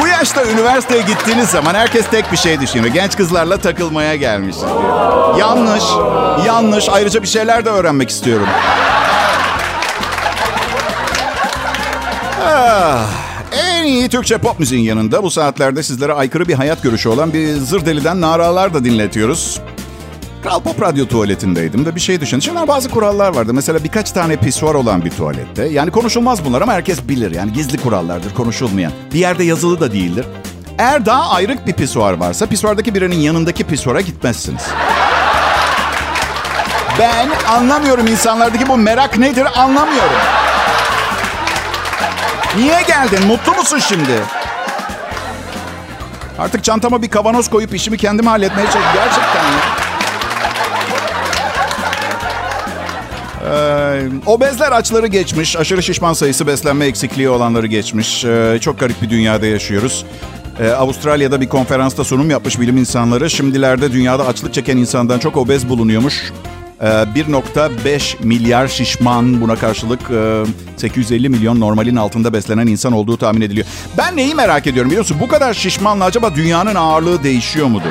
Bu 0.00 0.06
yaşta 0.06 0.44
üniversiteye 0.44 1.02
gittiğiniz 1.02 1.48
zaman 1.48 1.74
herkes 1.74 2.06
tek 2.06 2.32
bir 2.32 2.36
şey 2.36 2.60
düşünüyor. 2.60 2.94
Genç 2.94 3.16
kızlarla 3.16 3.56
takılmaya 3.56 4.16
gelmişiz. 4.16 4.62
Yanlış, 5.38 5.84
yanlış. 6.46 6.88
Ayrıca 6.88 7.22
bir 7.22 7.28
şeyler 7.28 7.64
de 7.64 7.68
öğrenmek 7.68 8.10
istiyorum. 8.10 8.46
Ah, 12.46 13.06
en 13.52 13.84
iyi 13.84 14.08
Türkçe 14.08 14.38
pop 14.38 14.60
müziğin 14.60 14.82
yanında 14.82 15.22
bu 15.22 15.30
saatlerde 15.30 15.82
sizlere 15.82 16.12
aykırı 16.12 16.48
bir 16.48 16.54
hayat 16.54 16.82
görüşü 16.82 17.08
olan 17.08 17.32
bir 17.32 17.56
zır 17.56 17.86
deliden 17.86 18.20
naralar 18.20 18.74
da 18.74 18.84
dinletiyoruz. 18.84 19.60
Kral 20.44 20.60
Pop 20.60 20.82
Radyo 20.82 21.06
tuvaletindeydim 21.06 21.86
ve 21.86 21.94
bir 21.94 22.00
şey 22.00 22.20
düşündüm. 22.20 22.42
Şimdi 22.42 22.68
bazı 22.68 22.90
kurallar 22.90 23.34
vardı. 23.34 23.54
Mesela 23.54 23.84
birkaç 23.84 24.12
tane 24.12 24.36
pisuar 24.36 24.74
olan 24.74 25.04
bir 25.04 25.10
tuvalette. 25.10 25.64
Yani 25.64 25.90
konuşulmaz 25.90 26.44
bunlar 26.44 26.62
ama 26.62 26.72
herkes 26.72 27.08
bilir. 27.08 27.30
Yani 27.30 27.52
gizli 27.52 27.78
kurallardır, 27.78 28.34
konuşulmayan. 28.34 28.92
Bir 29.14 29.18
yerde 29.18 29.44
yazılı 29.44 29.80
da 29.80 29.92
değildir. 29.92 30.26
Eğer 30.78 31.06
daha 31.06 31.30
ayrık 31.30 31.66
bir 31.66 31.72
pisuar 31.72 32.12
varsa 32.12 32.46
pisuardaki 32.46 32.94
birinin 32.94 33.16
yanındaki 33.16 33.64
pisuara 33.64 34.00
gitmezsiniz. 34.00 34.62
Ben 36.98 37.28
anlamıyorum 37.48 38.06
insanlardaki 38.06 38.68
bu 38.68 38.76
merak 38.76 39.18
nedir 39.18 39.46
anlamıyorum. 39.60 40.18
Niye 42.56 42.82
geldin? 42.82 43.26
Mutlu 43.26 43.52
musun 43.52 43.78
şimdi? 43.78 44.22
Artık 46.38 46.64
çantama 46.64 47.02
bir 47.02 47.08
kavanoz 47.08 47.50
koyup 47.50 47.74
işimi 47.74 47.96
kendim 47.96 48.26
halletmeye 48.26 48.64
çalışıyorum. 48.64 48.90
Gerçekten 48.94 49.44
ya. 49.44 49.83
Ee, 53.44 54.02
obezler 54.26 54.72
açları 54.72 55.06
geçmiş. 55.06 55.56
Aşırı 55.56 55.82
şişman 55.82 56.12
sayısı 56.12 56.46
beslenme 56.46 56.86
eksikliği 56.86 57.28
olanları 57.28 57.66
geçmiş. 57.66 58.24
Ee, 58.24 58.58
çok 58.60 58.80
garip 58.80 59.02
bir 59.02 59.10
dünyada 59.10 59.46
yaşıyoruz. 59.46 60.04
Ee, 60.60 60.68
Avustralya'da 60.68 61.40
bir 61.40 61.48
konferansta 61.48 62.04
sunum 62.04 62.30
yapmış 62.30 62.60
bilim 62.60 62.76
insanları. 62.76 63.30
Şimdilerde 63.30 63.92
dünyada 63.92 64.26
açlık 64.26 64.54
çeken 64.54 64.76
insandan 64.76 65.18
çok 65.18 65.36
obez 65.36 65.68
bulunuyormuş. 65.68 66.32
Ee, 66.80 66.86
1.5 66.86 68.16
milyar 68.24 68.68
şişman 68.68 69.40
buna 69.40 69.56
karşılık 69.56 70.00
e, 70.10 70.44
850 70.76 71.28
milyon 71.28 71.60
normalin 71.60 71.96
altında 71.96 72.32
beslenen 72.32 72.66
insan 72.66 72.92
olduğu 72.92 73.16
tahmin 73.16 73.40
ediliyor. 73.40 73.66
Ben 73.98 74.16
neyi 74.16 74.34
merak 74.34 74.66
ediyorum 74.66 74.90
biliyor 74.90 75.02
musun? 75.02 75.16
Bu 75.20 75.28
kadar 75.28 75.54
şişmanla 75.54 76.04
acaba 76.04 76.34
dünyanın 76.34 76.74
ağırlığı 76.74 77.22
değişiyor 77.22 77.66
mudur? 77.66 77.90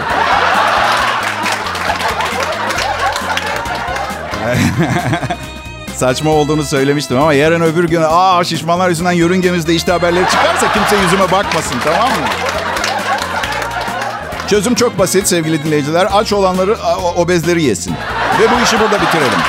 Saçma 5.95 6.31
olduğunu 6.31 6.63
söylemiştim 6.63 7.17
ama 7.17 7.33
yarın 7.33 7.61
öbür 7.61 7.83
gün 7.83 8.01
aa 8.09 8.43
şişmanlar 8.43 8.89
yüzünden 8.89 9.11
yörüngemiz 9.11 9.67
değişti 9.67 9.91
haberleri 9.91 10.25
çıkarsa 10.29 10.73
kimse 10.73 10.95
yüzüme 11.03 11.31
bakmasın 11.31 11.75
tamam 11.83 12.09
mı? 12.09 12.27
Çözüm 14.47 14.75
çok 14.75 14.99
basit 14.99 15.27
sevgili 15.27 15.63
dinleyiciler. 15.63 16.07
Aç 16.13 16.33
olanları 16.33 16.77
obezleri 17.15 17.63
yesin. 17.63 17.93
Ve 18.39 18.51
bu 18.51 18.63
işi 18.63 18.79
burada 18.79 19.01
bitirelim. 19.01 19.39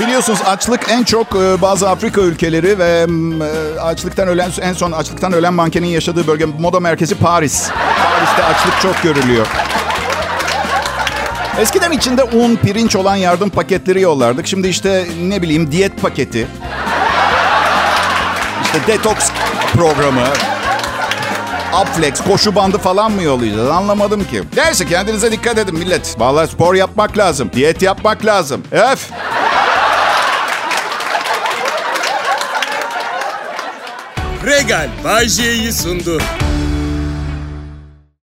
Biliyorsunuz 0.00 0.38
açlık 0.46 0.90
en 0.90 1.04
çok 1.04 1.26
e, 1.36 1.62
bazı 1.62 1.90
Afrika 1.90 2.20
ülkeleri 2.20 2.78
ve 2.78 3.06
e, 3.76 3.80
açlıktan 3.80 4.28
ölen 4.28 4.50
en 4.60 4.72
son 4.72 4.92
açlıktan 4.92 5.32
ölen 5.32 5.54
mankenin 5.54 5.86
yaşadığı 5.86 6.26
bölge 6.26 6.44
moda 6.44 6.80
merkezi 6.80 7.14
Paris. 7.14 7.70
Paris'te 7.70 8.44
açlık 8.44 8.80
çok 8.80 9.02
görülüyor. 9.02 9.46
Eskiden 11.60 11.92
içinde 11.92 12.22
un, 12.22 12.56
pirinç 12.56 12.96
olan 12.96 13.16
yardım 13.16 13.50
paketleri 13.50 14.00
yollardık. 14.00 14.46
Şimdi 14.46 14.68
işte 14.68 15.06
ne 15.22 15.42
bileyim 15.42 15.72
diyet 15.72 16.02
paketi. 16.02 16.46
İşte 18.64 18.78
detoks 18.86 19.30
programı. 19.72 20.24
Upflex, 21.82 22.20
koşu 22.20 22.54
bandı 22.54 22.78
falan 22.78 23.12
mı 23.12 23.22
yollayacağız? 23.22 23.70
Anlamadım 23.70 24.24
ki. 24.24 24.42
Neyse 24.56 24.86
kendinize 24.86 25.32
dikkat 25.32 25.58
edin 25.58 25.78
millet. 25.78 26.20
Vallahi 26.20 26.50
spor 26.50 26.74
yapmak 26.74 27.18
lazım. 27.18 27.50
Diyet 27.54 27.82
yapmak 27.82 28.24
lazım. 28.24 28.62
Öf. 28.72 29.10
Regal 34.46 34.88
Bay 35.04 35.28
J'yi 35.28 35.72
sundu. 35.72 36.18